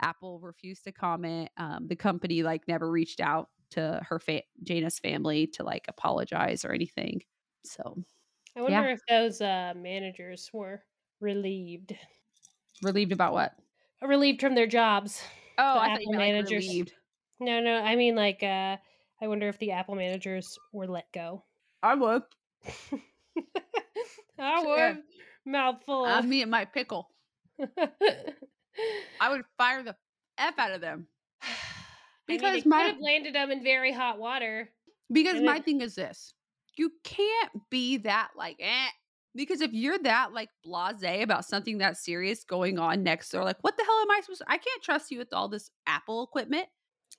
[0.00, 1.50] Apple refused to comment.
[1.56, 6.64] Um, the company like never reached out to her fa- Jayna's family to like apologize
[6.64, 7.22] or anything.
[7.64, 8.04] So
[8.56, 10.84] I wonder if those uh, managers were
[11.20, 11.96] relieved.
[12.82, 13.56] relieved about what?
[14.02, 15.22] Relieved from their jobs.
[15.56, 16.66] Oh, The I thought Apple you meant like, managers.
[16.66, 16.92] relieved.
[17.40, 17.78] No, no.
[17.82, 18.78] I mean, like, uh,
[19.20, 21.44] I wonder if the Apple managers were let go.
[21.82, 22.24] I would.
[24.38, 25.02] I would.
[25.46, 26.04] Mouthful.
[26.04, 27.08] Uh, me and my pickle.
[29.20, 29.94] I would fire the
[30.38, 31.06] f out of them
[31.42, 31.46] I
[32.26, 34.70] because mean, it my- could have landed them in very hot water.
[35.12, 36.34] because my it- thing is this:
[36.76, 38.88] you can't be that like eh.
[39.34, 43.56] Because if you're that like blasé about something that serious going on next door, like
[43.62, 44.40] what the hell am I supposed?
[44.40, 46.66] to I can't trust you with all this Apple equipment.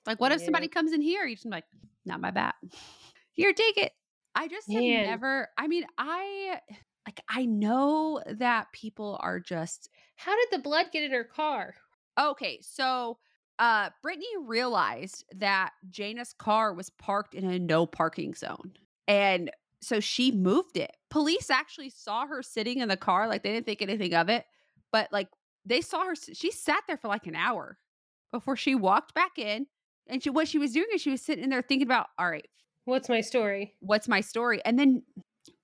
[0.06, 0.44] Like, what if Yeah.
[0.46, 1.24] somebody comes in here?
[1.24, 1.64] You just like,
[2.04, 2.54] not my bat.
[3.32, 3.90] Here, take it.
[4.36, 5.48] I just have never.
[5.58, 6.60] I mean, I
[7.06, 7.20] like.
[7.28, 11.74] I know that people are just How did the blood get in her car?
[12.18, 13.18] Okay, so
[13.58, 18.72] uh Brittany realized that Jayna's car was parked in a no parking zone.
[19.06, 19.50] And
[19.80, 20.96] so she moved it.
[21.10, 24.44] Police actually saw her sitting in the car like they didn't think anything of it,
[24.90, 25.28] but like
[25.66, 27.78] they saw her she sat there for like an hour
[28.32, 29.66] before she walked back in.
[30.08, 32.28] And she what she was doing is she was sitting in there thinking about, all
[32.28, 32.46] right,
[32.84, 33.74] What's my story?
[33.80, 34.60] what's my story?
[34.64, 35.02] And then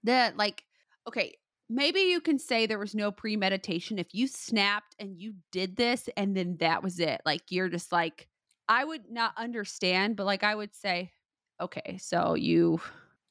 [0.04, 0.64] the like,
[1.08, 1.34] okay,
[1.68, 6.08] maybe you can say there was no premeditation if you snapped and you did this
[6.16, 7.20] and then that was it.
[7.24, 8.28] Like you're just like,
[8.68, 11.12] I would not understand, but like I would say,
[11.60, 12.80] okay, so you,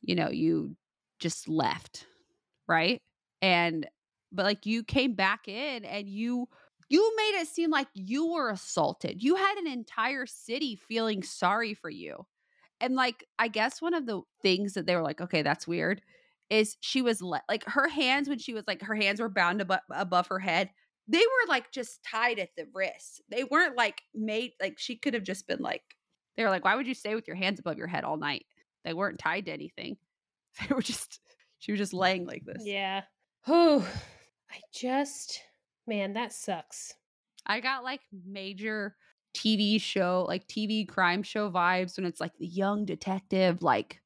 [0.01, 0.75] you know, you
[1.19, 2.05] just left,
[2.67, 3.01] right?
[3.41, 3.87] And
[4.31, 6.47] but like you came back in and you
[6.89, 9.21] you made it seem like you were assaulted.
[9.21, 12.25] You had an entire city feeling sorry for you.
[12.81, 16.01] And like I guess one of the things that they were like, okay, that's weird,
[16.49, 19.61] is she was le- like her hands when she was like her hands were bound
[19.61, 20.69] above, above her head.
[21.07, 23.21] They were like just tied at the wrists.
[23.29, 25.83] They weren't like made like she could have just been like
[26.37, 28.45] they were like, why would you stay with your hands above your head all night?
[28.85, 29.97] They weren't tied to anything.
[30.59, 31.19] They were just
[31.59, 32.63] she was just laying like this.
[32.65, 33.03] Yeah.
[33.47, 33.87] oh
[34.51, 35.41] I just,
[35.87, 36.93] man, that sucks.
[37.45, 38.95] I got like major
[39.35, 44.01] TV show, like TV crime show vibes when it's like the young detective, like,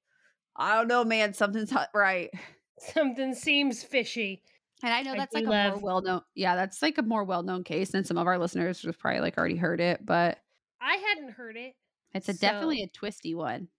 [0.55, 2.29] I don't know, man, something's not right.
[2.79, 4.41] Something seems fishy.
[4.83, 7.23] And I know I that's like a more well known, yeah, that's like a more
[7.23, 10.39] well known case, and some of our listeners have probably like already heard it, but
[10.81, 11.75] I hadn't heard it.
[12.13, 13.69] it's a So- definitely a twisty one.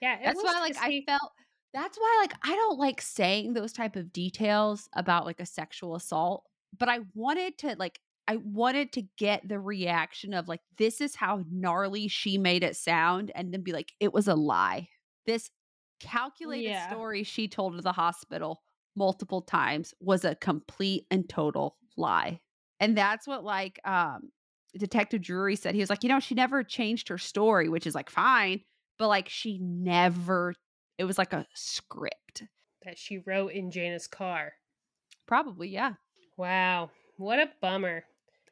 [0.00, 1.32] Yeah, it That's why, like, I felt.
[1.74, 5.94] That's why, like, I don't like saying those type of details about like a sexual
[5.96, 6.44] assault.
[6.78, 11.14] But I wanted to, like, I wanted to get the reaction of like, this is
[11.14, 14.88] how gnarly she made it sound, and then be like, it was a lie.
[15.26, 15.50] This
[16.00, 16.88] calculated Yeah.
[16.88, 18.62] story she told to the hospital
[18.94, 22.40] multiple times was a complete and total lie.
[22.80, 24.30] And that's what like um
[24.78, 25.74] Detective Drewry said.
[25.74, 28.60] He was like, you know, she never changed her story, which is like fine,
[28.98, 30.54] but like she never
[30.98, 32.42] it was like a script.
[32.84, 34.52] that she wrote in Jayna's car.
[35.26, 35.94] Probably, yeah.
[36.36, 38.04] Wow, what a bummer.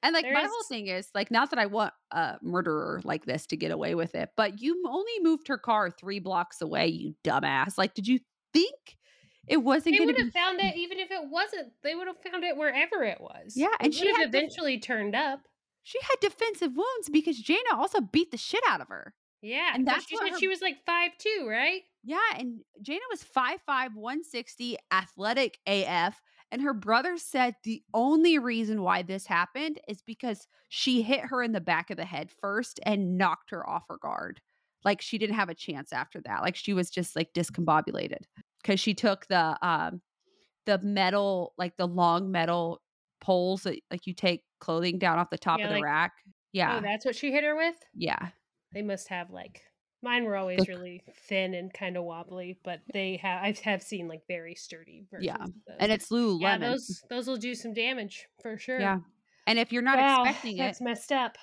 [0.04, 3.46] And like my whole thing is like not that I want a murderer like this
[3.46, 7.14] to get away with it, but you only moved her car three blocks away, you
[7.24, 7.76] dumbass.
[7.78, 8.20] Like, did you
[8.52, 8.96] think
[9.48, 11.72] it wasn't They going would to be found it even if it wasn't.
[11.82, 13.54] They would have found it wherever it was.
[13.56, 15.40] Yeah, It and she would have had def- eventually turned up.
[15.82, 19.14] She had defensive wounds because Jayna also beat the shit out of her.
[19.42, 21.82] Yeah, and that's she what said her- she was like five two, right?
[22.02, 26.20] Yeah, and Jayna was 5'5, 160, athletic AF.
[26.54, 31.42] And her brother said the only reason why this happened is because she hit her
[31.42, 34.40] in the back of the head first and knocked her off her guard.
[34.84, 36.42] Like she didn't have a chance after that.
[36.42, 38.20] Like she was just like discombobulated
[38.62, 40.00] because she took the um
[40.64, 42.80] the metal like the long metal
[43.20, 46.12] poles that like you take clothing down off the top Yeah, of the like- rack.
[46.52, 46.76] Yeah.
[46.78, 47.74] Oh, that's what she hit her with?
[47.96, 48.28] yeah.
[48.72, 49.62] They must have like
[50.04, 50.68] mine were always Look.
[50.68, 55.04] really thin and kind of wobbly, but they have I have seen like very sturdy
[55.10, 55.26] versions.
[55.26, 55.76] Yeah, of those.
[55.80, 56.40] And it's Lululemon.
[56.42, 58.78] yeah, those those will do some damage for sure.
[58.78, 58.98] Yeah.
[59.46, 61.36] And if you're not Wow, expecting it, that's messed up.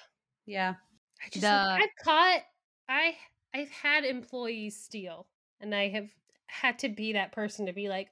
[0.46, 0.76] yeah.
[1.24, 2.42] I just The- like, I've caught
[2.88, 3.16] I
[3.54, 5.28] I've had employees steal
[5.60, 6.08] and I have
[6.48, 8.08] had to be that person to be like,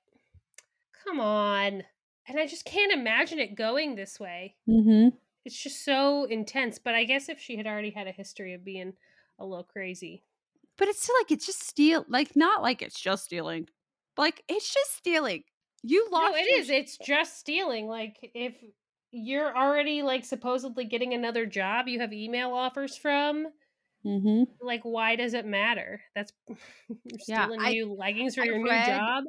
[1.05, 1.83] come on.
[2.27, 4.55] And I just can't imagine it going this way.
[4.67, 5.15] Mm-hmm.
[5.45, 6.77] It's just so intense.
[6.77, 8.93] But I guess if she had already had a history of being
[9.39, 10.23] a little crazy.
[10.79, 13.67] But it's still like it's just steal like not like it's just stealing.
[14.17, 15.43] Like it's just stealing.
[15.83, 16.69] You lost No, it your is.
[16.71, 17.85] It's just stealing.
[17.87, 18.55] Like if
[19.11, 23.45] you're already like supposedly getting another job you have email offers from,
[24.05, 24.43] Mm-hmm.
[24.65, 26.01] like why does it matter?
[26.15, 26.57] That's you're
[27.27, 29.23] Yeah, stealing I- new leggings for I your read- new job.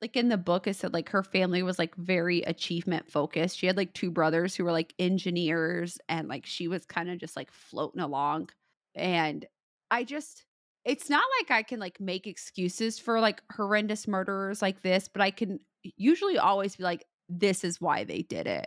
[0.00, 3.58] Like in the book, it said like her family was like very achievement focused.
[3.58, 7.18] She had like two brothers who were like engineers, and like she was kind of
[7.18, 8.48] just like floating along.
[8.96, 9.46] And
[9.92, 10.44] I just,
[10.84, 15.22] it's not like I can like make excuses for like horrendous murderers like this, but
[15.22, 18.66] I can usually always be like, this is why they did it.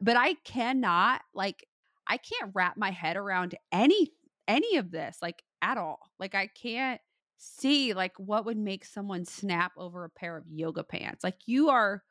[0.00, 1.66] But I cannot like,
[2.06, 4.12] I can't wrap my head around any
[4.46, 6.10] any of this like at all.
[6.18, 7.00] Like I can't
[7.38, 11.24] see like what would make someone snap over a pair of yoga pants.
[11.24, 12.02] Like you are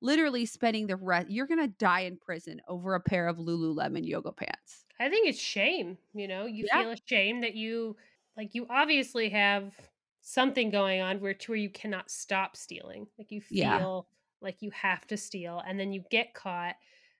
[0.00, 4.06] literally spending the rest you're going to die in prison over a pair of Lululemon
[4.06, 4.86] yoga pants.
[4.98, 6.46] I think it's shame, you know.
[6.46, 6.84] You Yeah.
[6.84, 7.96] feel ashamed that you
[8.36, 9.74] like you obviously have
[10.20, 13.06] something going on where to where you cannot stop stealing.
[13.18, 14.12] Like you feel Yeah.
[14.40, 16.76] like you have to steal and then you get caught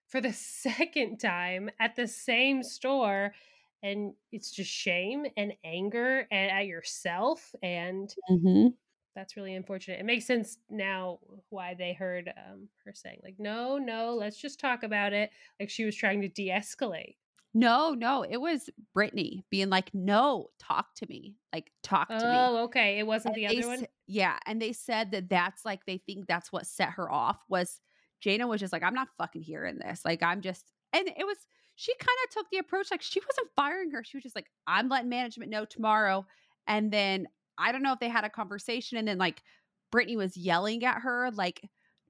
[0.08, 3.34] for the second time at the same store
[3.82, 8.74] and it's just shame and anger a- at yourself and Mm-hmm.
[9.14, 10.00] that's really unfortunate.
[10.00, 11.18] It makes sense now
[11.50, 15.30] why they heard um, her saying like no, no, let's just talk about it.
[15.60, 17.16] Like she was trying to de-escalate.
[17.54, 21.36] No, no, it was Brittany being like, "No, talk to me.
[21.52, 22.98] Like talk to me." Oh, okay.
[22.98, 23.86] It wasn't And the other one.
[24.06, 27.80] yeah, and they said that that's like they think that's what set her off was
[28.24, 30.02] Jayna was just like, I'm not fucking hearing this.
[30.04, 31.36] Like I'm just, and it was
[31.74, 34.02] she kind of took the approach like she wasn't firing her.
[34.04, 36.26] She was just like, I'm letting management know tomorrow,
[36.66, 37.26] and then
[37.58, 39.42] I don't know if they had a conversation, and then like
[39.90, 41.60] Brittany was yelling at her like.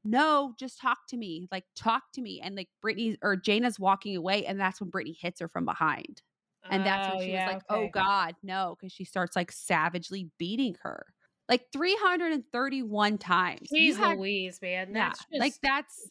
[0.05, 1.49] No, just talk to me.
[1.53, 2.41] Like, talk to me.
[2.43, 6.23] And like Brittany or Jayna's walking away, and that's when Brittany hits her from behind.
[6.71, 7.89] And that's Oh, when she yeah, was like, oh.
[7.93, 11.07] God, no, because she starts like savagely beating her.
[11.49, 13.69] Like 331 times.
[13.73, 14.89] Jeez had- Louise, man.
[14.95, 16.11] yeah, That's just like that's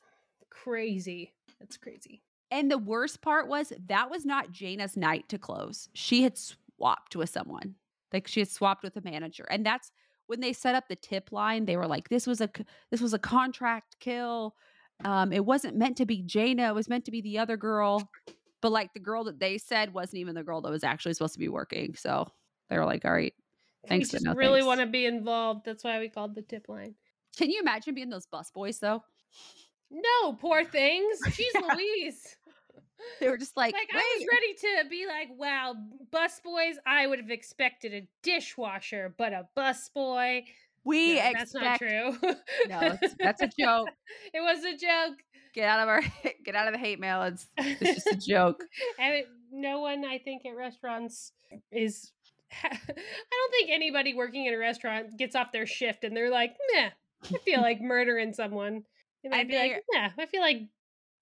[0.49, 1.33] crazy.
[1.59, 2.21] That's crazy.
[2.51, 5.87] and the worst part was that was not Jayna's night to close.
[5.93, 7.75] She had swapped with someone.
[8.11, 9.45] Like she had swapped with a manager.
[9.49, 9.91] And that's
[10.31, 12.49] when they set up the tip line, they were like, this was a
[12.89, 14.55] this was a contract kill.
[15.03, 18.09] Um, it wasn't meant to be Jayna, it was meant to be the other girl.
[18.61, 21.33] But like the girl that they said wasn't even the girl that was actually supposed
[21.33, 21.95] to be working.
[21.95, 22.31] So
[22.69, 23.33] they were like, all right,
[23.89, 25.65] Thanks, we just no really want to be involved.
[25.65, 26.95] That's why we called the tip line.
[27.37, 29.03] Can you imagine being those bus boys though?
[29.89, 31.19] No, poor things.
[31.33, 31.51] She's.
[31.75, 32.37] Louise.
[33.19, 35.75] They were just like, Like I was ready to be like, wow,
[36.11, 36.75] bus boys.
[36.85, 40.43] I would have expected a dishwasher, but a bus boy.
[40.83, 42.35] we No, expect that's not true.
[42.67, 43.89] No, that's a joke.
[44.33, 45.17] it was a joke.
[45.53, 46.01] get out of our
[46.45, 47.23] get out of the hate mail.
[47.23, 48.63] It's it's just a joke.
[48.99, 51.33] and it, no one, I think, at restaurants
[51.71, 52.11] is.
[52.63, 56.55] I don't think anybody working in a restaurant gets off their shift and they're like,
[56.73, 56.89] "Meh,
[57.23, 58.83] I feel like murdering someone."
[59.23, 60.63] They might And be like, "Yeah, I feel like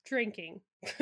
[0.06, 0.62] drinking."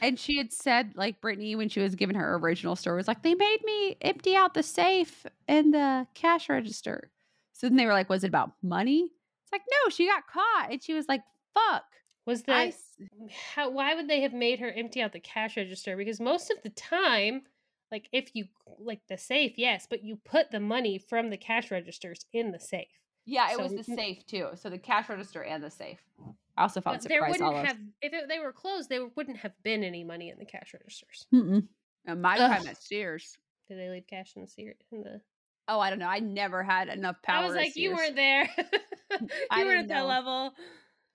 [0.00, 3.22] And she had said, like Brittany, when she was giving her original story, was like,
[3.22, 7.10] they made me empty out the safe and the cash register.
[7.52, 9.04] So then they were like, was it about money?
[9.44, 10.70] It's like, no, she got caught.
[10.70, 11.22] And she was like,
[11.54, 11.84] fuck.
[12.26, 12.74] Was that
[13.54, 13.70] how?
[13.70, 15.96] Why would they have made her empty out the cash register?
[15.96, 17.42] Because most of the time,
[17.92, 18.46] like if you
[18.78, 22.60] like the safe, yes, but you put the money from the cash registers in the
[22.60, 22.88] safe.
[23.26, 24.48] yeah, it So was the safe too.
[24.54, 26.00] So the cash register and the safe.
[26.56, 27.68] I also found But there surprise wouldn't olives.
[27.68, 28.88] have if it, they were closed.
[28.88, 31.26] There wouldn't have been any money in the cash registers.
[31.34, 31.66] Mm-mm.
[32.06, 32.50] Uh, my Ugh.
[32.58, 33.36] time at Sears.
[33.68, 35.20] Did they leave cash in the secret in the?
[35.66, 36.06] Oh, I don't know.
[36.08, 37.42] I never had enough power.
[37.42, 38.48] I was like, you weren't there.
[39.10, 40.06] you I weren't at that know.
[40.06, 40.52] level.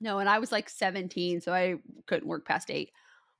[0.01, 1.75] No, and I was like 17, so I
[2.07, 2.91] couldn't work past eight.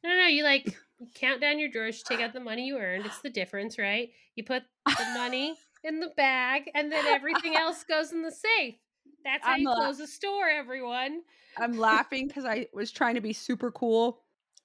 [0.04, 0.78] No, no, you like
[1.16, 3.06] count down your drawers, you take out the money you earned.
[3.06, 4.10] It's the difference, right?
[4.36, 8.76] You put the money in the bag, and then everything else goes in the safe.
[9.24, 11.22] That's how I'm you la- close a store, everyone.
[11.57, 14.22] I'm laughing because I was trying to be super cool.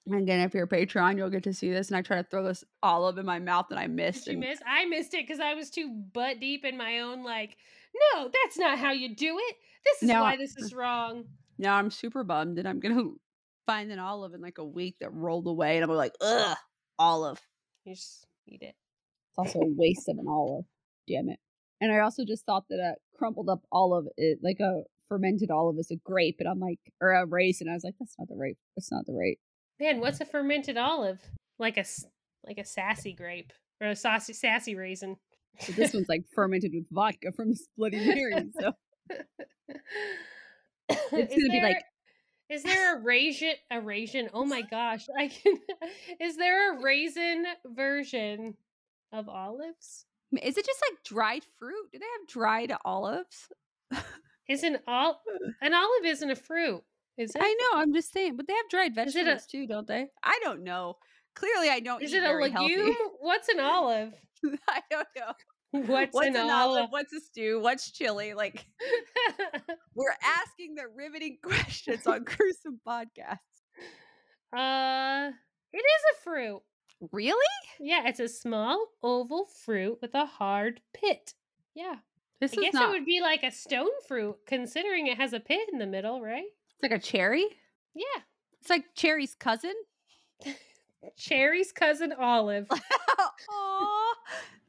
[0.07, 1.87] And again, if you're a Patreon, you'll get to see this.
[1.89, 4.25] And I try to throw this olive in my mouth and I missed.
[4.25, 4.59] Did you and miss?
[4.67, 7.57] I missed it because I was too butt deep in my own like,
[8.13, 9.55] no, that's not how you do it.
[9.83, 10.21] This is No.
[10.21, 11.25] why this is wrong.
[11.57, 13.19] now I'm super bummed and I'm going to
[13.65, 15.75] find an olive in like a week that rolled away.
[15.77, 16.57] And I'm like, ugh,
[16.99, 17.41] olive.
[17.83, 18.75] You just eat it.
[19.31, 20.65] It's also a waste of an olive.
[21.07, 21.39] Damn it.
[21.81, 25.77] And I also just thought that a crumpled up olive, is, like a fermented olive,
[25.79, 26.37] is a grape.
[26.39, 27.69] And I'm like, or a raisin.
[27.69, 28.57] I was like, that's not the right.
[28.75, 29.37] That's not the right.
[29.79, 31.19] Man, what's a fermented olive?
[31.59, 31.85] Like a
[32.45, 33.51] like a sassy grape
[33.81, 35.17] or a saucy sassy raisin.
[35.59, 38.33] So this one's like fermented with vodka from the Bloody Mary.
[38.59, 38.73] So
[40.89, 41.83] it's gonna be like-
[42.49, 43.53] Is there a raisin?
[43.71, 44.29] A raisin?
[44.33, 45.05] Oh my gosh!
[45.17, 45.57] I can.
[46.19, 48.55] Is there a raisin version
[49.11, 50.05] of olives?
[50.41, 51.89] Is it just like dried fruit?
[51.93, 53.47] Do they have dried olives?
[54.49, 55.19] isn't ol
[55.61, 56.81] an olive isn't a fruit?
[57.17, 57.41] Is it?
[57.43, 57.79] I know.
[57.79, 60.07] I'm just saying, but they have dried it a- vegetables too, don't they?
[60.23, 60.95] I don't know.
[61.35, 62.01] Clearly, I don't.
[62.01, 62.51] Is it a legume?
[62.53, 62.95] healthy.
[63.19, 64.13] What's an olive?
[64.69, 65.31] I don't know.
[65.87, 66.77] What's, What's an, an olive?
[66.79, 66.87] olive?
[66.91, 67.59] What's a stew?
[67.61, 68.33] What's chili?
[68.33, 68.65] Like
[69.95, 73.39] we're asking the riveting questions on gruesome podcasts.
[74.55, 75.31] uh,
[75.73, 76.61] it is a fruit.
[77.11, 77.45] Really?
[77.79, 81.33] Yeah, it's a small oval fruit with a hard pit.
[81.73, 81.95] Yeah.
[82.39, 82.89] This I guess not.
[82.89, 86.21] it would be like a stone fruit, considering it has a pit in the middle,
[86.21, 86.43] right?
[86.43, 87.45] It's like a cherry.
[87.93, 88.21] Yeah.
[88.59, 89.73] It's like cherry's cousin.
[91.17, 92.67] Cherry's cousin Olive.
[93.49, 94.13] Aw,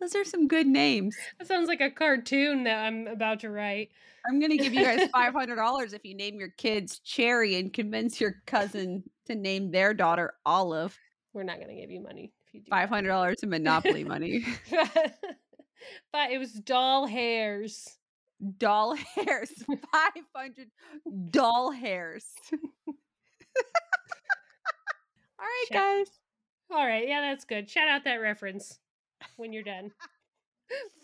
[0.01, 1.17] those are some good names.
[1.39, 3.91] That sounds like a cartoon that I'm about to write.
[4.29, 7.73] I'm gonna give you guys five hundred dollars if you name your kids Cherry and
[7.73, 10.99] convince your cousin to name their daughter Olive.
[11.37, 12.71] We're not going to give you money if you do.
[12.71, 14.47] Five hundred dollars in Monopoly money.
[16.11, 17.99] but it was doll hairs.
[18.57, 19.51] Doll hairs.
[19.93, 20.69] Five hundred
[21.31, 22.25] doll hairs.
[22.89, 22.95] All
[25.41, 26.07] right, Shut- guys.
[26.71, 27.07] All right.
[27.07, 27.69] Yeah, that's good.
[27.69, 28.79] Shout out that reference
[29.37, 29.91] when you're done.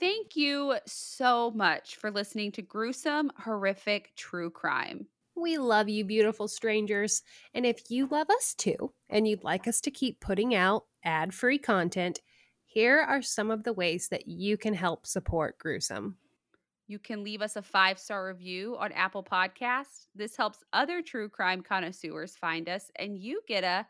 [0.00, 5.06] Thank you so much for listening to gruesome, horrific true crime.
[5.34, 7.22] We love you, beautiful strangers.
[7.54, 11.32] And if you love us too, and you'd like us to keep putting out ad
[11.32, 12.20] free content,
[12.66, 16.16] here are some of the ways that you can help support Gruesome.
[16.86, 20.06] You can leave us a five star review on Apple Podcasts.
[20.14, 23.86] This helps other true crime connoisseurs find us, and you get a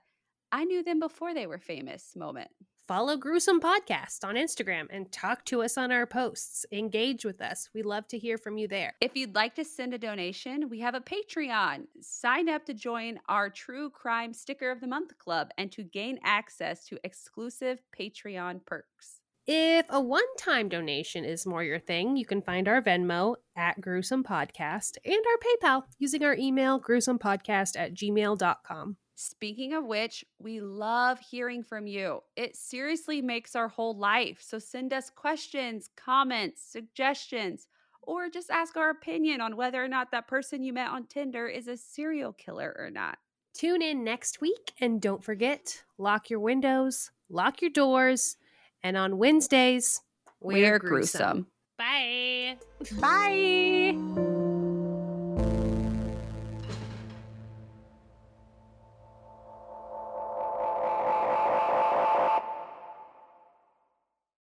[0.52, 2.50] I knew them before they were famous moment.
[2.88, 6.66] Follow Gruesome Podcast on Instagram and talk to us on our posts.
[6.72, 7.68] Engage with us.
[7.72, 8.94] We love to hear from you there.
[9.00, 11.84] If you'd like to send a donation, we have a Patreon.
[12.00, 16.18] Sign up to join our True Crime Sticker of the Month Club and to gain
[16.24, 19.20] access to exclusive Patreon perks.
[19.46, 23.80] If a one time donation is more your thing, you can find our Venmo at
[23.80, 28.96] Gruesome Podcast and our PayPal using our email gruesomepodcast at gmail.com.
[29.14, 32.20] Speaking of which, we love hearing from you.
[32.36, 34.38] It seriously makes our whole life.
[34.40, 37.66] So send us questions, comments, suggestions,
[38.02, 41.46] or just ask our opinion on whether or not that person you met on Tinder
[41.46, 43.18] is a serial killer or not.
[43.54, 48.36] Tune in next week and don't forget lock your windows, lock your doors,
[48.82, 50.00] and on Wednesdays,
[50.40, 51.46] We're gruesome.
[51.78, 52.56] Bye.
[53.00, 54.41] Bye.